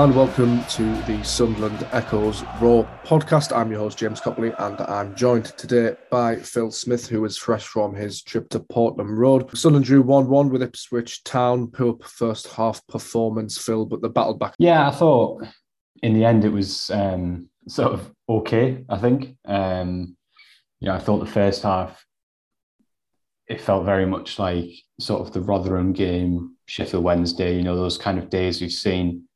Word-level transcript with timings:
And 0.00 0.16
welcome 0.16 0.64
to 0.64 1.02
the 1.02 1.22
Sunderland 1.22 1.86
Echo's 1.92 2.42
Roar 2.58 2.88
podcast. 3.04 3.54
I'm 3.54 3.70
your 3.70 3.80
host, 3.80 3.98
James 3.98 4.18
Copley, 4.18 4.50
and 4.58 4.80
I'm 4.80 5.14
joined 5.14 5.44
today 5.58 5.94
by 6.10 6.36
Phil 6.36 6.70
Smith, 6.70 7.06
who 7.06 7.22
is 7.26 7.36
fresh 7.36 7.66
from 7.66 7.94
his 7.94 8.22
trip 8.22 8.48
to 8.48 8.60
Portman 8.60 9.08
Road. 9.08 9.54
Sunderland 9.54 9.84
drew 9.84 10.00
1 10.00 10.26
1 10.26 10.48
with 10.48 10.62
Ipswich 10.62 11.22
Town. 11.24 11.66
Poor 11.66 11.98
first 12.02 12.46
half 12.46 12.80
performance, 12.86 13.58
Phil, 13.58 13.84
but 13.84 14.00
the 14.00 14.08
battle 14.08 14.32
back. 14.32 14.54
Yeah, 14.58 14.88
I 14.88 14.90
thought 14.90 15.44
in 16.02 16.14
the 16.14 16.24
end 16.24 16.46
it 16.46 16.52
was 16.52 16.88
um, 16.88 17.50
sort 17.68 17.92
of 17.92 18.10
okay, 18.26 18.82
I 18.88 18.96
think. 18.96 19.36
Um, 19.44 20.16
yeah, 20.80 20.94
I 20.94 20.98
thought 20.98 21.18
the 21.18 21.26
first 21.26 21.62
half 21.62 22.06
it 23.48 23.60
felt 23.60 23.84
very 23.84 24.06
much 24.06 24.38
like 24.38 24.70
sort 24.98 25.20
of 25.20 25.34
the 25.34 25.42
Rotherham 25.42 25.92
game, 25.92 26.56
Sheffield 26.64 27.04
Wednesday, 27.04 27.54
you 27.54 27.62
know, 27.62 27.76
those 27.76 27.98
kind 27.98 28.18
of 28.18 28.30
days 28.30 28.62
we've 28.62 28.72
seen 28.72 29.26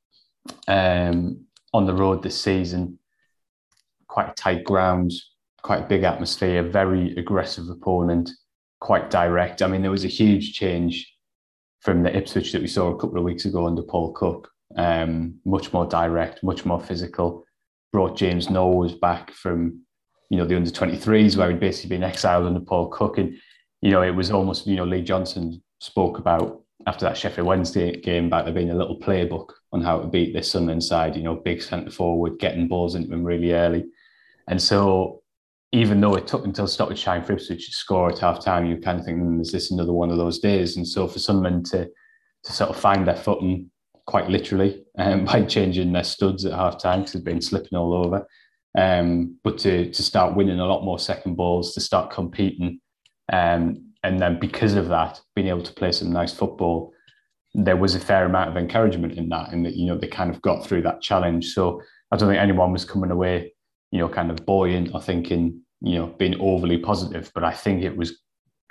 um, 0.68 1.44
on 1.72 1.86
the 1.86 1.94
road 1.94 2.22
this 2.22 2.40
season. 2.40 2.98
Quite 4.08 4.36
tight 4.36 4.64
ground, 4.64 5.12
quite 5.62 5.88
big 5.88 6.02
atmosphere, 6.02 6.62
very 6.62 7.16
aggressive 7.16 7.68
opponent, 7.68 8.30
quite 8.80 9.10
direct. 9.10 9.62
I 9.62 9.66
mean, 9.66 9.82
there 9.82 9.90
was 9.90 10.04
a 10.04 10.08
huge 10.08 10.52
change 10.52 11.10
from 11.80 12.02
the 12.02 12.16
Ipswich 12.16 12.52
that 12.52 12.62
we 12.62 12.68
saw 12.68 12.88
a 12.88 12.98
couple 12.98 13.18
of 13.18 13.24
weeks 13.24 13.44
ago 13.44 13.66
under 13.66 13.82
Paul 13.82 14.12
Cook. 14.12 14.50
Um, 14.76 15.36
much 15.44 15.72
more 15.72 15.86
direct, 15.86 16.42
much 16.42 16.64
more 16.64 16.80
physical. 16.80 17.44
Brought 17.92 18.16
James 18.16 18.50
Knowles 18.50 18.94
back 18.94 19.30
from, 19.32 19.82
you 20.30 20.38
know, 20.38 20.44
the 20.44 20.56
under 20.56 20.70
23s 20.70 21.36
where 21.36 21.50
he'd 21.50 21.60
basically 21.60 21.96
been 21.96 22.04
exiled 22.04 22.46
under 22.46 22.60
Paul 22.60 22.88
Cook. 22.88 23.18
And, 23.18 23.36
you 23.82 23.90
know, 23.90 24.02
it 24.02 24.10
was 24.10 24.30
almost, 24.30 24.66
you 24.66 24.76
know, 24.76 24.84
Lee 24.84 25.02
Johnson 25.02 25.62
spoke 25.78 26.18
about 26.18 26.63
after 26.86 27.04
that 27.04 27.16
Sheffield 27.16 27.46
Wednesday 27.46 28.00
game 28.00 28.26
about 28.26 28.44
there 28.44 28.54
being 28.54 28.70
a 28.70 28.76
little 28.76 28.98
playbook 28.98 29.52
on 29.72 29.80
how 29.80 30.00
to 30.00 30.06
beat 30.06 30.34
this 30.34 30.50
Sunderland 30.50 30.84
side, 30.84 31.16
you 31.16 31.22
know, 31.22 31.34
big 31.34 31.62
centre 31.62 31.90
forward, 31.90 32.38
getting 32.38 32.68
balls 32.68 32.94
into 32.94 33.08
them 33.08 33.24
really 33.24 33.52
early. 33.52 33.86
And 34.48 34.60
so 34.60 35.22
even 35.72 36.00
though 36.00 36.14
it 36.14 36.26
took 36.26 36.44
until 36.44 36.68
time 36.68 37.24
for 37.24 37.32
Ipswich 37.32 37.66
to 37.66 37.72
score 37.72 38.10
at 38.10 38.18
half 38.18 38.44
time, 38.44 38.66
you 38.66 38.76
kind 38.76 39.00
of 39.00 39.04
think, 39.04 39.18
mm, 39.18 39.40
is 39.40 39.50
this 39.50 39.70
another 39.70 39.92
one 39.92 40.10
of 40.10 40.18
those 40.18 40.38
days? 40.38 40.76
And 40.76 40.86
so 40.86 41.08
for 41.08 41.18
Sunderland 41.18 41.66
to, 41.66 41.90
to 42.44 42.52
sort 42.52 42.70
of 42.70 42.76
find 42.76 43.08
their 43.08 43.16
footing 43.16 43.70
quite 44.06 44.28
literally 44.28 44.84
um, 44.98 45.24
by 45.24 45.42
changing 45.42 45.92
their 45.92 46.04
studs 46.04 46.44
at 46.44 46.52
half 46.52 46.78
time 46.78 47.00
because 47.00 47.14
they've 47.14 47.24
been 47.24 47.40
slipping 47.40 47.76
all 47.76 47.94
over. 47.94 48.26
Um, 48.76 49.38
but 49.42 49.58
to, 49.58 49.90
to 49.90 50.02
start 50.02 50.36
winning 50.36 50.60
a 50.60 50.66
lot 50.66 50.84
more 50.84 50.98
second 50.98 51.36
balls, 51.36 51.74
to 51.74 51.80
start 51.80 52.10
competing 52.12 52.80
um, 53.32 53.93
and 54.04 54.20
then 54.20 54.38
because 54.38 54.74
of 54.74 54.88
that, 54.88 55.20
being 55.34 55.48
able 55.48 55.62
to 55.62 55.72
play 55.72 55.90
some 55.90 56.12
nice 56.12 56.32
football, 56.32 56.92
there 57.54 57.76
was 57.76 57.94
a 57.94 58.00
fair 58.00 58.26
amount 58.26 58.50
of 58.50 58.56
encouragement 58.56 59.14
in 59.14 59.30
that, 59.30 59.50
and 59.52 59.64
that 59.64 59.74
you 59.74 59.86
know 59.86 59.96
they 59.96 60.06
kind 60.06 60.30
of 60.30 60.42
got 60.42 60.64
through 60.64 60.82
that 60.82 61.00
challenge. 61.00 61.52
So 61.52 61.80
I 62.12 62.16
don't 62.16 62.28
think 62.28 62.40
anyone 62.40 62.70
was 62.70 62.84
coming 62.84 63.10
away, 63.10 63.54
you 63.90 63.98
know, 63.98 64.08
kind 64.08 64.30
of 64.30 64.44
buoyant 64.44 64.90
or 64.94 65.00
thinking, 65.00 65.62
you 65.80 65.96
know, 65.96 66.06
being 66.18 66.38
overly 66.38 66.78
positive. 66.78 67.32
But 67.34 67.44
I 67.44 67.52
think 67.52 67.82
it 67.82 67.96
was, 67.96 68.20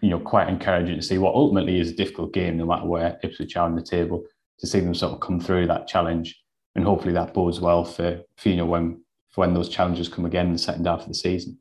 you 0.03 0.09
know, 0.09 0.19
quite 0.19 0.49
encouraging 0.49 0.97
to 0.97 1.01
see 1.01 1.17
what 1.17 1.33
ultimately 1.33 1.79
is 1.79 1.89
a 1.89 1.95
difficult 1.95 2.31
game, 2.31 2.57
no 2.57 2.67
matter 2.67 2.85
where 2.85 3.19
Ipswich 3.23 3.57
are 3.57 3.65
on 3.65 3.75
the 3.75 3.81
table, 3.81 4.23
to 4.59 4.67
see 4.67 4.81
them 4.81 4.93
sort 4.93 5.13
of 5.13 5.19
come 5.19 5.39
through 5.39 5.65
that 5.67 5.87
challenge, 5.87 6.39
and 6.75 6.85
hopefully 6.85 7.13
that 7.13 7.33
bodes 7.33 7.59
well 7.59 7.83
for, 7.83 8.21
for 8.37 8.49
you 8.49 8.57
know 8.57 8.67
when 8.67 9.03
for 9.31 9.41
when 9.41 9.55
those 9.55 9.69
challenges 9.69 10.09
come 10.09 10.25
again 10.25 10.47
in 10.47 10.53
the 10.53 10.59
second 10.59 10.85
half 10.85 11.01
of 11.01 11.07
the 11.07 11.15
season. 11.15 11.57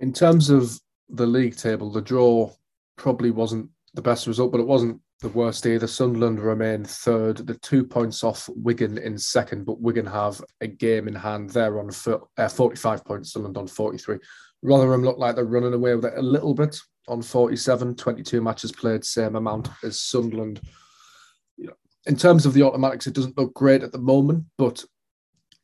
In 0.00 0.12
terms 0.12 0.50
of 0.50 0.80
the 1.08 1.26
league 1.26 1.56
table, 1.56 1.90
the 1.90 2.00
draw 2.00 2.50
probably 2.96 3.30
wasn't 3.30 3.70
the 3.94 4.02
best 4.02 4.26
result, 4.26 4.52
but 4.52 4.60
it 4.60 4.66
wasn't 4.66 5.00
the 5.20 5.28
worst 5.30 5.66
either. 5.66 5.86
Sunderland 5.86 6.40
remain 6.40 6.84
third, 6.84 7.38
the 7.38 7.54
two 7.54 7.84
points 7.84 8.22
off 8.22 8.48
Wigan 8.54 8.98
in 8.98 9.18
second, 9.18 9.64
but 9.64 9.80
Wigan 9.80 10.06
have 10.06 10.42
a 10.60 10.66
game 10.66 11.08
in 11.08 11.14
hand. 11.14 11.50
They're 11.50 11.80
on 11.80 11.90
uh, 12.36 12.48
45 12.48 13.04
points, 13.04 13.32
Sunderland 13.32 13.56
on 13.56 13.66
43. 13.66 14.18
Rotherham 14.62 15.04
look 15.04 15.18
like 15.18 15.34
they're 15.34 15.44
running 15.44 15.74
away 15.74 15.94
with 15.94 16.04
it 16.04 16.14
a 16.16 16.22
little 16.22 16.54
bit 16.54 16.78
on 17.08 17.22
47, 17.22 17.94
22 17.94 18.40
matches 18.40 18.72
played, 18.72 19.04
same 19.04 19.36
amount 19.36 19.68
as 19.82 20.00
Sunderland. 20.00 20.60
In 22.06 22.16
terms 22.16 22.46
of 22.46 22.54
the 22.54 22.62
automatics, 22.62 23.06
it 23.06 23.14
doesn't 23.14 23.36
look 23.36 23.52
great 23.54 23.82
at 23.82 23.92
the 23.92 23.98
moment, 23.98 24.44
but 24.56 24.84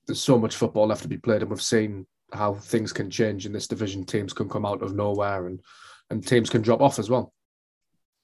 there's 0.06 0.20
so 0.20 0.38
much 0.38 0.56
football 0.56 0.86
left 0.86 1.02
to 1.02 1.08
be 1.08 1.16
played, 1.16 1.42
and 1.42 1.50
we've 1.50 1.62
seen 1.62 2.06
how 2.34 2.54
things 2.54 2.92
can 2.92 3.10
change 3.10 3.46
in 3.46 3.52
this 3.52 3.68
division. 3.68 4.04
Teams 4.04 4.32
can 4.32 4.48
come 4.48 4.66
out 4.66 4.82
of 4.82 4.94
nowhere 4.94 5.46
and 5.46 5.60
and 6.10 6.26
teams 6.26 6.50
can 6.50 6.62
drop 6.62 6.80
off 6.80 6.98
as 6.98 7.08
well. 7.08 7.32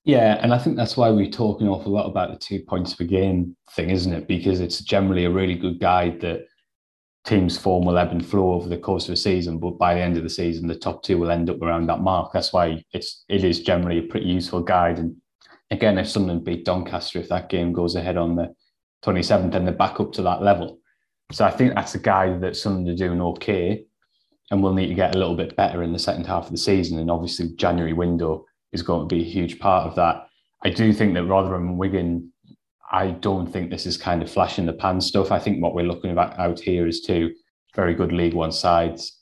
Yeah, 0.05 0.39
and 0.43 0.55
I 0.55 0.59
think 0.59 0.77
that's 0.77 0.97
why 0.97 1.11
we 1.11 1.31
talk 1.31 1.61
an 1.61 1.69
awful 1.69 1.93
lot 1.93 2.09
about 2.09 2.31
the 2.31 2.39
two 2.39 2.61
points 2.61 2.95
per 2.95 3.05
game 3.05 3.57
thing, 3.73 3.91
isn't 3.91 4.13
it? 4.13 4.29
Because 4.29 4.61
it's 4.61 4.81
generally 4.81 5.27
a 5.27 5.31
really 5.31 5.55
good 5.55 5.79
guide 5.79 6.21
that 6.21 6.47
teams' 7.27 7.59
form 7.59 7.85
will 7.85 7.99
ebb 7.99 8.13
and 8.13 8.25
flow 8.25 8.53
over 8.53 8.69
the 8.69 8.79
course 8.79 9.09
of 9.09 9.13
a 9.13 9.17
season, 9.17 9.59
but 9.59 9.79
by 9.79 9.95
the 9.95 10.01
end 10.01 10.17
of 10.17 10.23
the 10.23 10.31
season, 10.31 10.67
the 10.67 10.75
top 10.75 11.03
two 11.03 11.19
will 11.19 11.31
end 11.31 11.51
up 11.51 11.61
around 11.61 11.87
that 11.87 12.01
mark. 12.01 12.33
That's 12.33 12.53
why 12.53 12.83
it's 12.93 13.25
it 13.29 13.45
is 13.45 13.61
generally 13.61 13.99
a 13.99 14.03
pretty 14.03 14.27
useful 14.27 14.63
guide. 14.63 14.99
And 14.99 15.17
again, 15.71 15.99
if 15.99 16.09
Sunderland 16.09 16.45
beat 16.45 16.65
Doncaster, 16.65 17.19
if 17.19 17.29
that 17.29 17.51
game 17.51 17.73
goes 17.73 17.95
ahead 17.95 18.17
on 18.17 18.37
the 18.37 18.55
27th, 19.05 19.53
then 19.53 19.65
they're 19.65 19.75
back 19.75 20.01
up 20.01 20.13
to 20.13 20.23
that 20.23 20.43
level. 20.43 20.79
So 21.33 21.45
I 21.45 21.51
think 21.51 21.75
that's 21.75 21.95
a 21.95 21.99
guide 21.99 22.41
that 22.41 22.57
Sunderland 22.57 22.89
are 22.89 23.07
doing 23.07 23.21
okay 23.21 23.85
and 24.51 24.63
we'll 24.63 24.75
need 24.75 24.89
to 24.89 24.95
get 24.95 25.15
a 25.15 25.19
little 25.19 25.37
bit 25.37 25.57
better 25.57 25.83
in 25.83 25.93
the 25.93 25.99
second 25.99 26.27
half 26.27 26.47
of 26.47 26.53
the 26.53 26.59
season. 26.59 26.99
And 26.99 27.11
obviously, 27.11 27.55
January 27.57 27.93
window 27.93 28.45
is 28.73 28.83
going 28.83 29.09
to 29.09 29.15
be 29.15 29.23
a 29.23 29.31
huge 29.31 29.59
part 29.59 29.87
of 29.87 29.95
that. 29.97 30.27
I 30.63 30.71
do 30.71 30.93
think 30.93 31.15
that 31.15 31.25
Rotherham 31.25 31.69
and 31.69 31.79
Wigan, 31.79 32.33
I 32.91 33.13
don't 33.13 33.47
think 33.47 33.71
this 33.71 33.87
is 33.87 33.97
kind 33.97 34.23
of 34.23 34.31
flash 34.31 34.59
in 34.59 34.67
the 34.67 34.73
pan 34.73 35.01
stuff. 35.01 35.33
I 35.33 35.39
think 35.39 35.63
what 35.63 35.75
we're 35.75 35.87
looking 35.87 36.11
at 36.11 36.39
out 36.39 36.61
here 36.61 36.87
is 36.87 37.01
two 37.01 37.33
very 37.75 37.95
good 37.95 38.13
League 38.13 38.35
One 38.35 38.53
sides. 38.53 39.19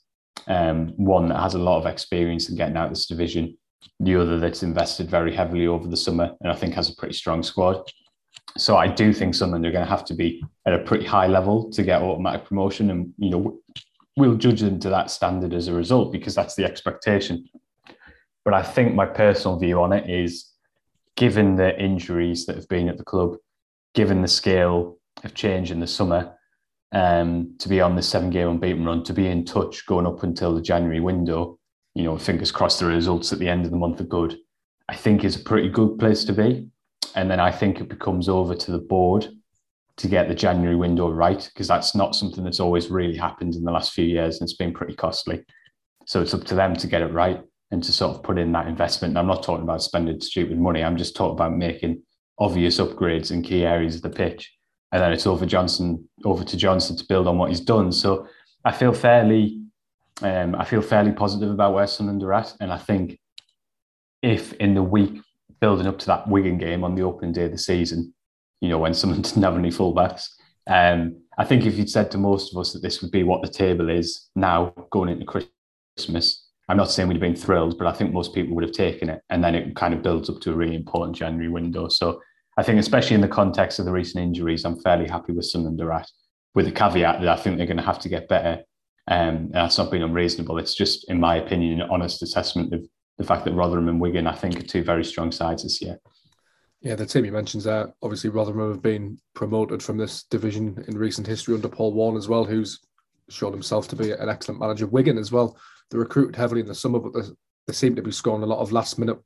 Um, 0.47 0.93
one 0.97 1.27
that 1.29 1.39
has 1.39 1.53
a 1.53 1.59
lot 1.59 1.79
of 1.79 1.85
experience 1.85 2.49
in 2.49 2.55
getting 2.55 2.77
out 2.77 2.89
this 2.89 3.05
division, 3.05 3.57
the 3.99 4.15
other 4.15 4.39
that's 4.39 4.63
invested 4.63 5.09
very 5.09 5.35
heavily 5.35 5.67
over 5.67 5.87
the 5.87 5.97
summer 5.97 6.35
and 6.41 6.51
I 6.51 6.55
think 6.55 6.73
has 6.73 6.89
a 6.89 6.95
pretty 6.95 7.13
strong 7.13 7.43
squad. 7.43 7.83
So 8.57 8.77
I 8.77 8.87
do 8.87 9.13
think 9.13 9.35
Sunderland 9.35 9.65
are 9.65 9.71
going 9.71 9.85
to 9.85 9.89
have 9.89 10.05
to 10.05 10.15
be 10.15 10.43
at 10.65 10.73
a 10.73 10.79
pretty 10.79 11.05
high 11.05 11.27
level 11.27 11.69
to 11.71 11.83
get 11.83 12.01
automatic 12.01 12.45
promotion. 12.45 12.89
And 12.89 13.13
you 13.17 13.29
know, 13.29 13.59
we'll 14.19 14.35
judge 14.35 14.59
them 14.61 14.79
to 14.81 14.89
that 14.89 15.09
standard 15.09 15.53
as 15.53 15.67
a 15.67 15.73
result 15.73 16.11
because 16.11 16.35
that's 16.35 16.55
the 16.55 16.65
expectation. 16.65 17.47
But 18.45 18.53
I 18.53 18.61
think 18.61 18.93
my 18.93 19.05
personal 19.05 19.57
view 19.57 19.81
on 19.81 19.93
it 19.93 20.09
is 20.09 20.51
given 21.15 21.55
the 21.55 21.77
injuries 21.81 22.45
that 22.45 22.55
have 22.55 22.67
been 22.67 22.89
at 22.89 22.97
the 22.97 23.03
club, 23.03 23.37
given 23.93 24.21
the 24.21 24.27
scale 24.27 24.97
of 25.23 25.33
change 25.33 25.71
in 25.71 25.79
the 25.79 25.87
summer, 25.87 26.35
um, 26.91 27.55
to 27.59 27.69
be 27.69 27.81
on 27.81 27.95
the 27.95 28.01
seven 28.01 28.29
game 28.29 28.49
unbeaten 28.49 28.85
run, 28.85 29.03
to 29.03 29.13
be 29.13 29.27
in 29.27 29.45
touch 29.45 29.85
going 29.85 30.07
up 30.07 30.23
until 30.23 30.53
the 30.53 30.61
January 30.61 30.99
window, 30.99 31.59
you 31.95 32.03
know, 32.03 32.17
fingers 32.17 32.51
crossed 32.51 32.79
the 32.79 32.85
results 32.85 33.31
at 33.31 33.39
the 33.39 33.49
end 33.49 33.65
of 33.65 33.71
the 33.71 33.77
month 33.77 33.99
are 34.01 34.05
good, 34.05 34.37
I 34.87 34.95
think 34.95 35.23
is 35.23 35.35
a 35.35 35.43
pretty 35.43 35.69
good 35.69 35.99
place 35.99 36.23
to 36.25 36.33
be. 36.33 36.67
And 37.15 37.29
then 37.29 37.39
I 37.39 37.51
think 37.51 37.79
it 37.79 37.89
becomes 37.89 38.29
over 38.29 38.55
to 38.55 38.71
the 38.71 38.79
board 38.79 39.27
to 39.99 40.07
get 40.07 40.29
the 40.29 40.35
January 40.35 40.77
window 40.77 41.09
right 41.09 41.49
because 41.53 41.67
that's 41.67 41.93
not 41.93 42.15
something 42.15 42.45
that's 42.45 42.61
always 42.61 42.89
really 42.89 43.17
happened 43.17 43.55
in 43.55 43.65
the 43.65 43.71
last 43.71 43.91
few 43.91 44.05
years 44.05 44.39
and 44.39 44.47
it's 44.47 44.55
been 44.55 44.73
pretty 44.73 44.95
costly. 44.95 45.43
So 46.05 46.21
it's 46.21 46.33
up 46.33 46.45
to 46.45 46.55
them 46.55 46.73
to 46.77 46.87
get 46.87 47.01
it 47.01 47.11
right 47.11 47.41
and 47.71 47.83
to 47.83 47.91
sort 47.91 48.15
of 48.15 48.23
put 48.23 48.39
in 48.39 48.53
that 48.53 48.67
investment. 48.67 49.11
And 49.11 49.19
I'm 49.19 49.27
not 49.27 49.43
talking 49.43 49.63
about 49.63 49.83
spending 49.83 50.19
stupid 50.21 50.57
money. 50.57 50.83
I'm 50.83 50.95
just 50.95 51.17
talking 51.17 51.33
about 51.33 51.55
making 51.55 52.01
obvious 52.39 52.79
upgrades 52.79 53.31
in 53.31 53.41
key 53.41 53.65
areas 53.65 53.97
of 53.97 54.01
the 54.01 54.09
pitch. 54.09 54.49
And 54.93 55.01
then 55.01 55.11
it's 55.11 55.27
over 55.27 55.45
Johnson, 55.45 56.07
over 56.23 56.45
to 56.45 56.57
Johnson 56.57 56.95
to 56.95 57.05
build 57.05 57.27
on 57.27 57.37
what 57.37 57.49
he's 57.49 57.59
done. 57.59 57.91
So 57.91 58.25
I 58.63 58.71
feel 58.71 58.93
fairly, 58.93 59.61
um, 60.21 60.55
I 60.55 60.63
feel 60.63 60.81
fairly 60.81 61.11
positive 61.11 61.51
about 61.51 61.73
where 61.73 61.85
Sunderland 61.85 62.23
are 62.23 62.33
at. 62.33 62.55
And 62.61 62.71
I 62.71 62.77
think 62.77 63.19
if 64.21 64.53
in 64.53 64.75
the 64.75 64.83
week 64.83 65.21
building 65.59 65.87
up 65.87 65.99
to 65.99 66.05
that 66.05 66.27
Wigan 66.29 66.57
game 66.57 66.85
on 66.85 66.95
the 66.95 67.03
opening 67.03 67.33
day 67.33 67.43
of 67.43 67.51
the 67.51 67.57
season, 67.57 68.13
you 68.61 68.69
know, 68.69 68.77
when 68.77 68.93
someone 68.93 69.21
didn't 69.23 69.43
have 69.43 69.57
any 69.57 69.69
fullbacks. 69.69 70.29
Um, 70.67 71.21
I 71.37 71.45
think 71.45 71.65
if 71.65 71.77
you'd 71.77 71.89
said 71.89 72.11
to 72.11 72.17
most 72.17 72.53
of 72.53 72.59
us 72.59 72.73
that 72.73 72.81
this 72.81 73.01
would 73.01 73.11
be 73.11 73.23
what 73.23 73.41
the 73.41 73.47
table 73.47 73.89
is 73.89 74.29
now 74.35 74.73
going 74.91 75.09
into 75.09 75.25
Christmas, 75.25 76.47
I'm 76.67 76.77
not 76.77 76.91
saying 76.91 77.07
we'd 77.07 77.15
have 77.15 77.21
been 77.21 77.35
thrilled, 77.35 77.77
but 77.77 77.87
I 77.87 77.93
think 77.93 78.13
most 78.13 78.35
people 78.35 78.53
would 78.55 78.63
have 78.63 78.73
taken 78.73 79.09
it. 79.09 79.21
And 79.29 79.43
then 79.43 79.55
it 79.55 79.75
kind 79.75 79.93
of 79.93 80.03
builds 80.03 80.29
up 80.29 80.39
to 80.41 80.51
a 80.51 80.55
really 80.55 80.75
important 80.75 81.17
January 81.17 81.49
window. 81.49 81.87
So 81.87 82.21
I 82.57 82.63
think, 82.63 82.79
especially 82.79 83.15
in 83.15 83.21
the 83.21 83.27
context 83.27 83.79
of 83.79 83.85
the 83.85 83.91
recent 83.91 84.23
injuries, 84.23 84.65
I'm 84.65 84.79
fairly 84.81 85.07
happy 85.07 85.31
with 85.31 85.45
Sunderland 85.45 85.81
are 85.81 85.93
at, 85.93 86.09
with 86.53 86.65
the 86.65 86.71
caveat 86.71 87.21
that 87.21 87.29
I 87.29 87.41
think 87.41 87.57
they're 87.57 87.65
going 87.65 87.77
to 87.77 87.83
have 87.83 87.99
to 87.99 88.09
get 88.09 88.27
better. 88.27 88.63
Um, 89.07 89.35
and 89.35 89.53
that's 89.53 89.77
not 89.77 89.89
being 89.89 90.03
unreasonable. 90.03 90.59
It's 90.59 90.75
just, 90.75 91.09
in 91.09 91.19
my 91.19 91.37
opinion, 91.37 91.81
an 91.81 91.89
honest 91.89 92.21
assessment 92.21 92.73
of 92.73 92.85
the 93.17 93.23
fact 93.23 93.45
that 93.45 93.53
Rotherham 93.53 93.89
and 93.89 93.99
Wigan, 93.99 94.27
I 94.27 94.35
think, 94.35 94.59
are 94.59 94.63
two 94.63 94.83
very 94.83 95.03
strong 95.03 95.31
sides 95.31 95.63
this 95.63 95.81
year. 95.81 95.97
Yeah, 96.81 96.95
the 96.95 97.05
team 97.05 97.25
you 97.25 97.31
mentioned 97.31 97.63
there, 97.63 97.93
obviously 98.01 98.29
Rotherham 98.29 98.71
have 98.71 98.81
been 98.81 99.17
promoted 99.33 99.83
from 99.83 99.97
this 99.97 100.23
division 100.23 100.83
in 100.87 100.97
recent 100.97 101.27
history 101.27 101.55
under 101.55 101.67
Paul 101.67 101.93
Warne 101.93 102.15
as 102.15 102.29
well, 102.29 102.45
who's 102.45 102.79
shown 103.29 103.51
himself 103.51 103.87
to 103.89 103.95
be 103.95 104.11
an 104.11 104.29
excellent 104.29 104.61
manager. 104.61 104.87
Wigan 104.87 105.17
as 105.17 105.31
well, 105.31 105.57
they 105.91 105.97
recruited 105.97 106.35
heavily 106.35 106.61
in 106.61 106.67
the 106.67 106.75
summer, 106.75 106.99
but 106.99 107.13
they, 107.13 107.27
they 107.67 107.73
seem 107.73 107.95
to 107.95 108.01
be 108.01 108.11
scoring 108.11 108.43
a 108.43 108.45
lot 108.45 108.59
of 108.59 108.71
last 108.71 108.97
minute 108.97 109.17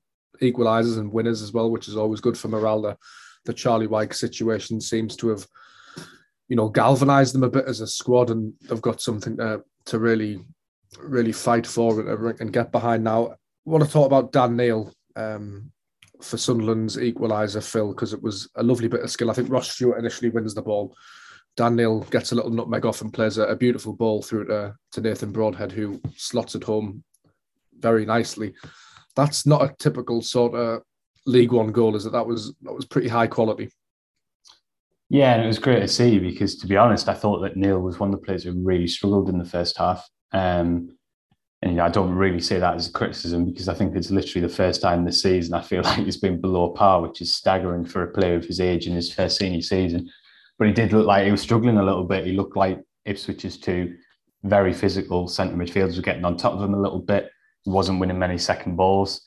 equalisers 0.41 0.97
and 0.97 1.11
winners 1.11 1.43
as 1.43 1.53
well, 1.53 1.69
which 1.69 1.87
is 1.87 1.95
always 1.95 2.21
good 2.21 2.37
for 2.37 2.47
morale. 2.47 2.81
The, 2.81 2.97
the 3.45 3.53
Charlie 3.53 3.87
Wyke 3.87 4.13
situation 4.13 4.81
seems 4.81 5.15
to 5.17 5.29
have 5.29 5.45
you 6.53 6.55
know, 6.55 6.69
galvanised 6.69 7.33
them 7.33 7.43
a 7.43 7.49
bit 7.49 7.65
as 7.65 7.81
a 7.81 7.87
squad, 7.87 8.29
and 8.29 8.53
they've 8.61 8.79
got 8.79 9.01
something 9.01 9.37
to 9.37 9.63
to 9.85 9.97
really, 9.97 10.39
really 10.99 11.31
fight 11.31 11.67
for 11.67 11.99
and, 12.39 12.53
get 12.53 12.71
behind. 12.71 13.03
Now, 13.03 13.31
I 13.31 13.35
want 13.65 13.83
to 13.83 13.89
talk 13.89 14.05
about 14.05 14.31
Dan 14.31 14.55
Neil 14.55 14.93
um, 15.15 15.72
for 16.23 16.37
Sunderland's 16.37 16.97
equaliser, 16.97 17.63
Phil, 17.63 17.89
because 17.89 18.13
it 18.13 18.21
was 18.21 18.49
a 18.55 18.63
lovely 18.63 18.87
bit 18.87 19.01
of 19.01 19.11
skill. 19.11 19.29
I 19.29 19.33
think 19.33 19.49
Ross 19.49 19.71
Stewart 19.71 19.99
initially 19.99 20.29
wins 20.29 20.53
the 20.53 20.61
ball. 20.61 20.95
Dan 21.55 21.75
Neil 21.75 21.99
gets 22.01 22.31
a 22.31 22.35
little 22.35 22.51
nutmeg 22.51 22.85
off 22.85 23.01
and 23.01 23.13
plays 23.13 23.37
a, 23.37 23.43
a 23.43 23.55
beautiful 23.55 23.93
ball 23.93 24.21
through 24.21 24.47
to, 24.47 24.73
to 24.93 25.01
Nathan 25.01 25.31
Broadhead, 25.31 25.71
who 25.71 26.01
slots 26.15 26.55
it 26.55 26.63
home 26.63 27.03
very 27.77 28.05
nicely. 28.05 28.53
That's 29.15 29.45
not 29.45 29.61
a 29.61 29.75
typical 29.77 30.21
sort 30.21 30.55
of 30.55 30.81
League 31.25 31.51
One 31.51 31.71
goal, 31.71 31.95
is 31.95 32.05
it? 32.05 32.11
That 32.11 32.25
was 32.25 32.53
that 32.63 32.73
was 32.73 32.85
pretty 32.85 33.07
high 33.07 33.27
quality. 33.27 33.69
Yeah, 35.09 35.35
and 35.35 35.43
it 35.43 35.47
was 35.47 35.59
great 35.59 35.81
to 35.81 35.87
see 35.87 36.17
because, 36.17 36.55
to 36.57 36.67
be 36.67 36.75
honest, 36.75 37.07
I 37.07 37.13
thought 37.13 37.39
that 37.41 37.55
Neil 37.55 37.79
was 37.79 37.99
one 37.99 38.11
of 38.11 38.19
the 38.19 38.25
players 38.25 38.43
who 38.43 38.53
really 38.53 38.87
struggled 38.87 39.29
in 39.29 39.37
the 39.37 39.45
first 39.45 39.77
half. 39.77 40.07
Um, 40.31 40.97
and 41.63 41.79
I 41.79 41.87
don't 41.87 42.13
really 42.13 42.41
say 42.41 42.59
that 42.59 42.75
as 42.75 42.89
a 42.89 42.91
criticism 42.91 43.45
because 43.45 43.69
I 43.69 43.73
think 43.73 43.95
it's 43.95 44.11
literally 44.11 44.45
the 44.45 44.53
first 44.53 44.81
time 44.81 45.05
this 45.05 45.21
season 45.21 45.53
I 45.53 45.61
feel 45.61 45.81
like 45.83 45.99
he's 45.99 46.17
been 46.17 46.41
below 46.41 46.69
par, 46.71 47.01
which 47.01 47.21
is 47.21 47.33
staggering 47.33 47.85
for 47.85 48.03
a 48.03 48.11
player 48.11 48.35
of 48.35 48.43
his 48.43 48.59
age 48.59 48.85
in 48.85 48.93
his 48.93 49.11
first 49.11 49.37
senior 49.37 49.61
season. 49.61 50.09
But 50.59 50.67
he 50.67 50.73
did 50.73 50.91
look 50.91 51.07
like 51.07 51.25
he 51.25 51.31
was 51.31 51.41
struggling 51.41 51.77
a 51.77 51.83
little 51.83 52.03
bit. 52.03 52.25
He 52.25 52.33
looked 52.33 52.57
like 52.57 52.79
Ipswich's 53.07 53.57
two 53.57 53.95
very 54.43 54.73
physical 54.73 55.29
centre 55.29 55.55
midfielders 55.55 55.95
were 55.95 56.01
getting 56.01 56.25
on 56.25 56.35
top 56.35 56.53
of 56.53 56.61
him 56.61 56.73
a 56.73 56.81
little 56.81 56.99
bit. 56.99 57.29
He 57.63 57.69
wasn't 57.69 58.01
winning 58.01 58.19
many 58.19 58.37
second 58.37 58.75
balls, 58.75 59.25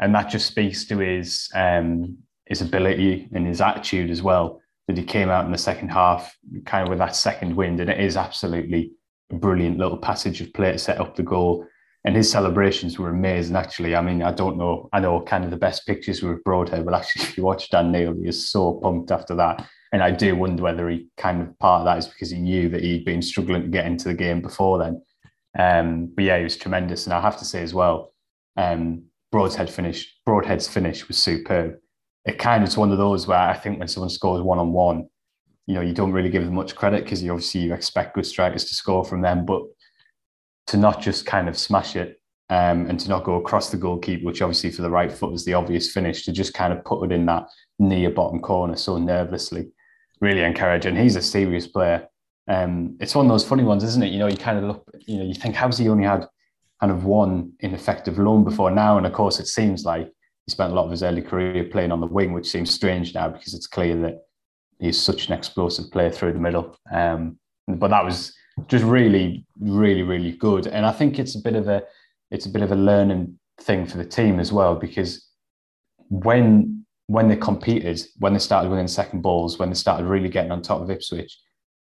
and 0.00 0.14
that 0.14 0.30
just 0.30 0.46
speaks 0.46 0.84
to 0.84 0.98
his 0.98 1.50
um, 1.52 2.16
his 2.46 2.62
ability 2.62 3.28
and 3.32 3.44
his 3.44 3.60
attitude 3.60 4.10
as 4.10 4.22
well. 4.22 4.60
That 4.86 4.96
he 4.96 5.04
came 5.04 5.30
out 5.30 5.46
in 5.46 5.52
the 5.52 5.58
second 5.58 5.88
half, 5.88 6.36
kind 6.64 6.84
of 6.84 6.90
with 6.90 6.98
that 6.98 7.16
second 7.16 7.56
wind, 7.56 7.80
and 7.80 7.90
it 7.90 8.00
is 8.00 8.16
absolutely 8.16 8.92
a 9.32 9.36
brilliant 9.36 9.78
little 9.78 9.96
passage 9.96 10.40
of 10.40 10.52
play 10.52 10.72
to 10.72 10.78
set 10.78 11.00
up 11.00 11.16
the 11.16 11.22
goal. 11.24 11.66
And 12.04 12.16
his 12.16 12.30
celebrations 12.30 12.98
were 12.98 13.10
amazing, 13.10 13.54
actually. 13.54 13.94
I 13.94 14.00
mean, 14.00 14.22
I 14.22 14.32
don't 14.32 14.58
know, 14.58 14.88
I 14.92 14.98
know 14.98 15.20
kind 15.20 15.44
of 15.44 15.50
the 15.50 15.56
best 15.56 15.86
pictures 15.86 16.22
were 16.22 16.40
Broadhead, 16.44 16.84
but 16.84 16.94
actually, 16.94 17.22
if 17.28 17.36
you 17.36 17.44
watch 17.44 17.70
Dan 17.70 17.92
Neil, 17.92 18.14
he 18.14 18.28
is 18.28 18.50
so 18.50 18.74
pumped 18.82 19.10
after 19.10 19.34
that. 19.36 19.66
And 19.92 20.02
I 20.02 20.10
do 20.10 20.34
wonder 20.34 20.62
whether 20.62 20.88
he 20.88 21.06
kind 21.16 21.42
of 21.42 21.58
part 21.58 21.80
of 21.80 21.84
that 21.84 21.98
is 21.98 22.08
because 22.08 22.30
he 22.30 22.38
knew 22.38 22.68
that 22.70 22.82
he'd 22.82 23.04
been 23.04 23.22
struggling 23.22 23.62
to 23.62 23.68
get 23.68 23.86
into 23.86 24.08
the 24.08 24.14
game 24.14 24.40
before 24.40 24.78
then. 24.78 25.02
Um, 25.58 26.06
but 26.14 26.24
yeah, 26.24 26.38
he 26.38 26.44
was 26.44 26.56
tremendous. 26.56 27.04
And 27.06 27.12
I 27.12 27.20
have 27.20 27.38
to 27.38 27.44
say 27.44 27.62
as 27.62 27.74
well, 27.74 28.14
um, 28.56 29.04
Broadhead 29.30 29.70
finish, 29.70 30.14
Broadhead's 30.24 30.66
finish 30.66 31.06
was 31.08 31.18
superb. 31.18 31.76
It 32.24 32.38
kind 32.38 32.62
of 32.62 32.68
is 32.68 32.76
one 32.76 32.90
of 32.90 32.98
those 32.98 33.26
where 33.26 33.38
I 33.38 33.54
think 33.54 33.78
when 33.78 33.88
someone 33.88 34.10
scores 34.10 34.40
one 34.42 34.58
on 34.58 34.72
one, 34.72 35.08
you 35.66 35.74
know, 35.74 35.80
you 35.80 35.92
don't 35.92 36.12
really 36.12 36.30
give 36.30 36.44
them 36.44 36.54
much 36.54 36.74
credit 36.74 37.04
because 37.04 37.22
you 37.22 37.30
obviously 37.30 37.60
you 37.60 37.74
expect 37.74 38.14
good 38.14 38.26
strikers 38.26 38.64
to 38.66 38.74
score 38.74 39.04
from 39.04 39.20
them, 39.20 39.44
but 39.44 39.62
to 40.72 40.78
not 40.78 41.02
just 41.02 41.26
kind 41.26 41.50
of 41.50 41.58
smash 41.58 41.96
it 41.96 42.18
um, 42.48 42.86
and 42.86 42.98
to 42.98 43.10
not 43.10 43.24
go 43.24 43.34
across 43.34 43.70
the 43.70 43.76
goalkeeper, 43.76 44.24
which 44.24 44.40
obviously 44.40 44.70
for 44.70 44.80
the 44.80 44.88
right 44.88 45.12
foot 45.12 45.30
was 45.30 45.44
the 45.44 45.52
obvious 45.52 45.92
finish, 45.92 46.24
to 46.24 46.32
just 46.32 46.54
kind 46.54 46.72
of 46.72 46.82
put 46.82 47.04
it 47.04 47.12
in 47.12 47.26
that 47.26 47.46
near 47.78 48.10
bottom 48.10 48.40
corner 48.40 48.74
so 48.74 48.96
nervously, 48.96 49.70
really 50.22 50.40
encouraging. 50.40 50.96
He's 50.96 51.14
a 51.16 51.20
serious 51.20 51.66
player. 51.66 52.08
Um, 52.48 52.96
it's 53.00 53.14
one 53.14 53.26
of 53.26 53.30
those 53.30 53.46
funny 53.46 53.64
ones, 53.64 53.84
isn't 53.84 54.02
it? 54.02 54.12
You 54.12 54.18
know, 54.18 54.28
you 54.28 54.38
kind 54.38 54.56
of 54.56 54.64
look, 54.64 54.90
you 55.06 55.18
know, 55.18 55.24
you 55.24 55.34
think, 55.34 55.54
how's 55.54 55.76
he 55.76 55.90
only 55.90 56.04
had 56.04 56.26
kind 56.80 56.90
of 56.90 57.04
one 57.04 57.52
ineffective 57.60 58.18
loan 58.18 58.42
before 58.42 58.70
now? 58.70 58.96
And 58.96 59.06
of 59.06 59.12
course, 59.12 59.40
it 59.40 59.48
seems 59.48 59.84
like 59.84 60.06
he 60.46 60.50
spent 60.50 60.72
a 60.72 60.74
lot 60.74 60.86
of 60.86 60.90
his 60.90 61.02
early 61.02 61.20
career 61.20 61.64
playing 61.64 61.92
on 61.92 62.00
the 62.00 62.06
wing, 62.06 62.32
which 62.32 62.48
seems 62.48 62.72
strange 62.72 63.14
now 63.14 63.28
because 63.28 63.52
it's 63.52 63.66
clear 63.66 63.94
that 64.00 64.22
he's 64.78 64.98
such 64.98 65.26
an 65.26 65.34
explosive 65.34 65.90
player 65.90 66.10
through 66.10 66.32
the 66.32 66.38
middle. 66.38 66.74
Um, 66.90 67.38
but 67.68 67.88
that 67.88 68.06
was 68.06 68.34
just 68.68 68.84
really, 68.84 69.46
really, 69.60 70.02
really 70.02 70.32
good. 70.32 70.66
And 70.66 70.84
I 70.84 70.92
think 70.92 71.18
it's 71.18 71.34
a 71.34 71.40
bit 71.40 71.54
of 71.54 71.68
a 71.68 71.82
it's 72.30 72.46
a 72.46 72.50
bit 72.50 72.62
of 72.62 72.72
a 72.72 72.76
learning 72.76 73.38
thing 73.60 73.86
for 73.86 73.98
the 73.98 74.04
team 74.04 74.40
as 74.40 74.52
well 74.52 74.74
because 74.74 75.28
when 76.08 76.84
when 77.06 77.28
they 77.28 77.36
competed, 77.36 78.00
when 78.18 78.32
they 78.32 78.38
started 78.38 78.70
winning 78.70 78.88
second 78.88 79.22
balls, 79.22 79.58
when 79.58 79.68
they 79.68 79.74
started 79.74 80.06
really 80.06 80.28
getting 80.28 80.52
on 80.52 80.62
top 80.62 80.80
of 80.80 80.90
Ipswich, 80.90 81.36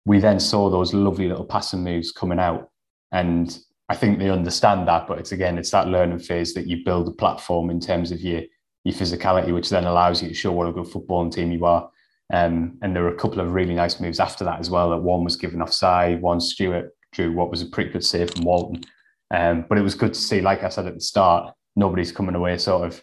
we 0.05 0.21
then 0.21 0.39
saw 0.39 0.71
those 0.71 0.95
lovely 0.95 1.29
little 1.29 1.45
passing 1.45 1.83
moves 1.83 2.13
coming 2.13 2.39
out. 2.39 2.71
And 3.13 3.59
I 3.89 3.97
think 3.97 4.19
they 4.19 4.31
understand 4.31 4.87
that, 4.89 5.07
but 5.07 5.19
it's 5.19 5.33
again, 5.33 5.59
it's 5.59 5.71
that 5.71 5.89
learning 5.89 6.21
phase 6.21 6.55
that 6.55 6.67
you 6.67 6.85
build 6.85 7.09
a 7.09 7.13
platform 7.13 7.71
in 7.71 7.81
terms 7.81 8.13
of 8.13 8.21
your 8.21 8.43
your 8.85 8.95
physicality, 8.95 9.53
which 9.53 9.69
then 9.69 9.85
allows 9.85 10.23
you 10.23 10.29
to 10.29 10.35
show 10.35 10.53
what 10.53 10.69
a 10.69 10.73
good 10.73 10.87
footballing 10.87 11.33
team 11.33 11.51
you 11.51 11.65
are. 11.65 11.91
Um, 12.33 12.79
and 12.83 12.95
there 12.95 13.05
were 13.05 13.15
a 13.15 13.19
couple 13.19 13.41
of 13.41 13.53
really 13.53 13.75
nice 13.75 14.01
moves 14.01 14.21
after 14.21 14.45
that 14.45 14.59
as 14.59 14.71
well. 14.71 14.91
That 14.91 14.99
one 14.99 15.25
was 15.25 15.37
given 15.37 15.63
offside, 15.63 16.21
one 16.21 16.41
Stewart 16.41 16.91
drew 17.13 17.33
what 17.33 17.51
was 17.51 17.63
a 17.63 17.67
pretty 17.67 17.91
good 17.91 18.05
save 18.05 18.33
from 18.33 18.45
Walton. 18.45 18.85
Um, 19.33 19.65
but 19.69 19.79
it 19.79 19.83
was 19.83 19.95
good 19.95 20.15
to 20.15 20.21
see, 20.21 20.41
like 20.41 20.63
I 20.63 20.69
said 20.69 20.87
at 20.87 20.95
the 20.95 21.01
start, 21.01 21.55
nobody's 21.75 22.13
coming 22.13 22.35
away 22.35 22.59
sort 22.59 22.87
of, 22.87 23.03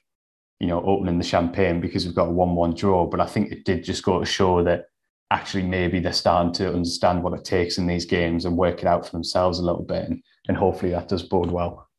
you 0.60 0.68
know, 0.68 0.84
opening 0.84 1.18
the 1.18 1.24
champagne 1.24 1.82
because 1.82 2.06
we've 2.06 2.16
got 2.16 2.28
a 2.28 2.32
1 2.32 2.56
1 2.56 2.76
draw. 2.76 3.06
But 3.06 3.20
I 3.20 3.26
think 3.26 3.52
it 3.52 3.66
did 3.66 3.84
just 3.84 4.04
go 4.04 4.20
to 4.20 4.26
show 4.26 4.64
that 4.64 4.86
actually 5.32 5.64
maybe 5.64 6.00
they're 6.00 6.14
starting 6.14 6.54
to 6.54 6.70
understand 6.70 7.24
what 7.24 7.34
it 7.34 7.44
takes 7.44 7.78
in 7.78 7.88
these 7.88 8.06
games 8.06 8.46
and 8.46 8.56
work 8.56 8.80
it 8.80 8.88
out 8.88 9.06
for 9.06 9.12
themselves 9.12 9.60
a 9.60 9.64
little 9.64 9.84
bit. 9.84 10.10
And, 10.10 10.22
and 10.48 10.58
hopefully 10.58 10.92
that 10.92 11.10
does 11.10 11.24
bode 11.24 11.52
well. 11.52 11.90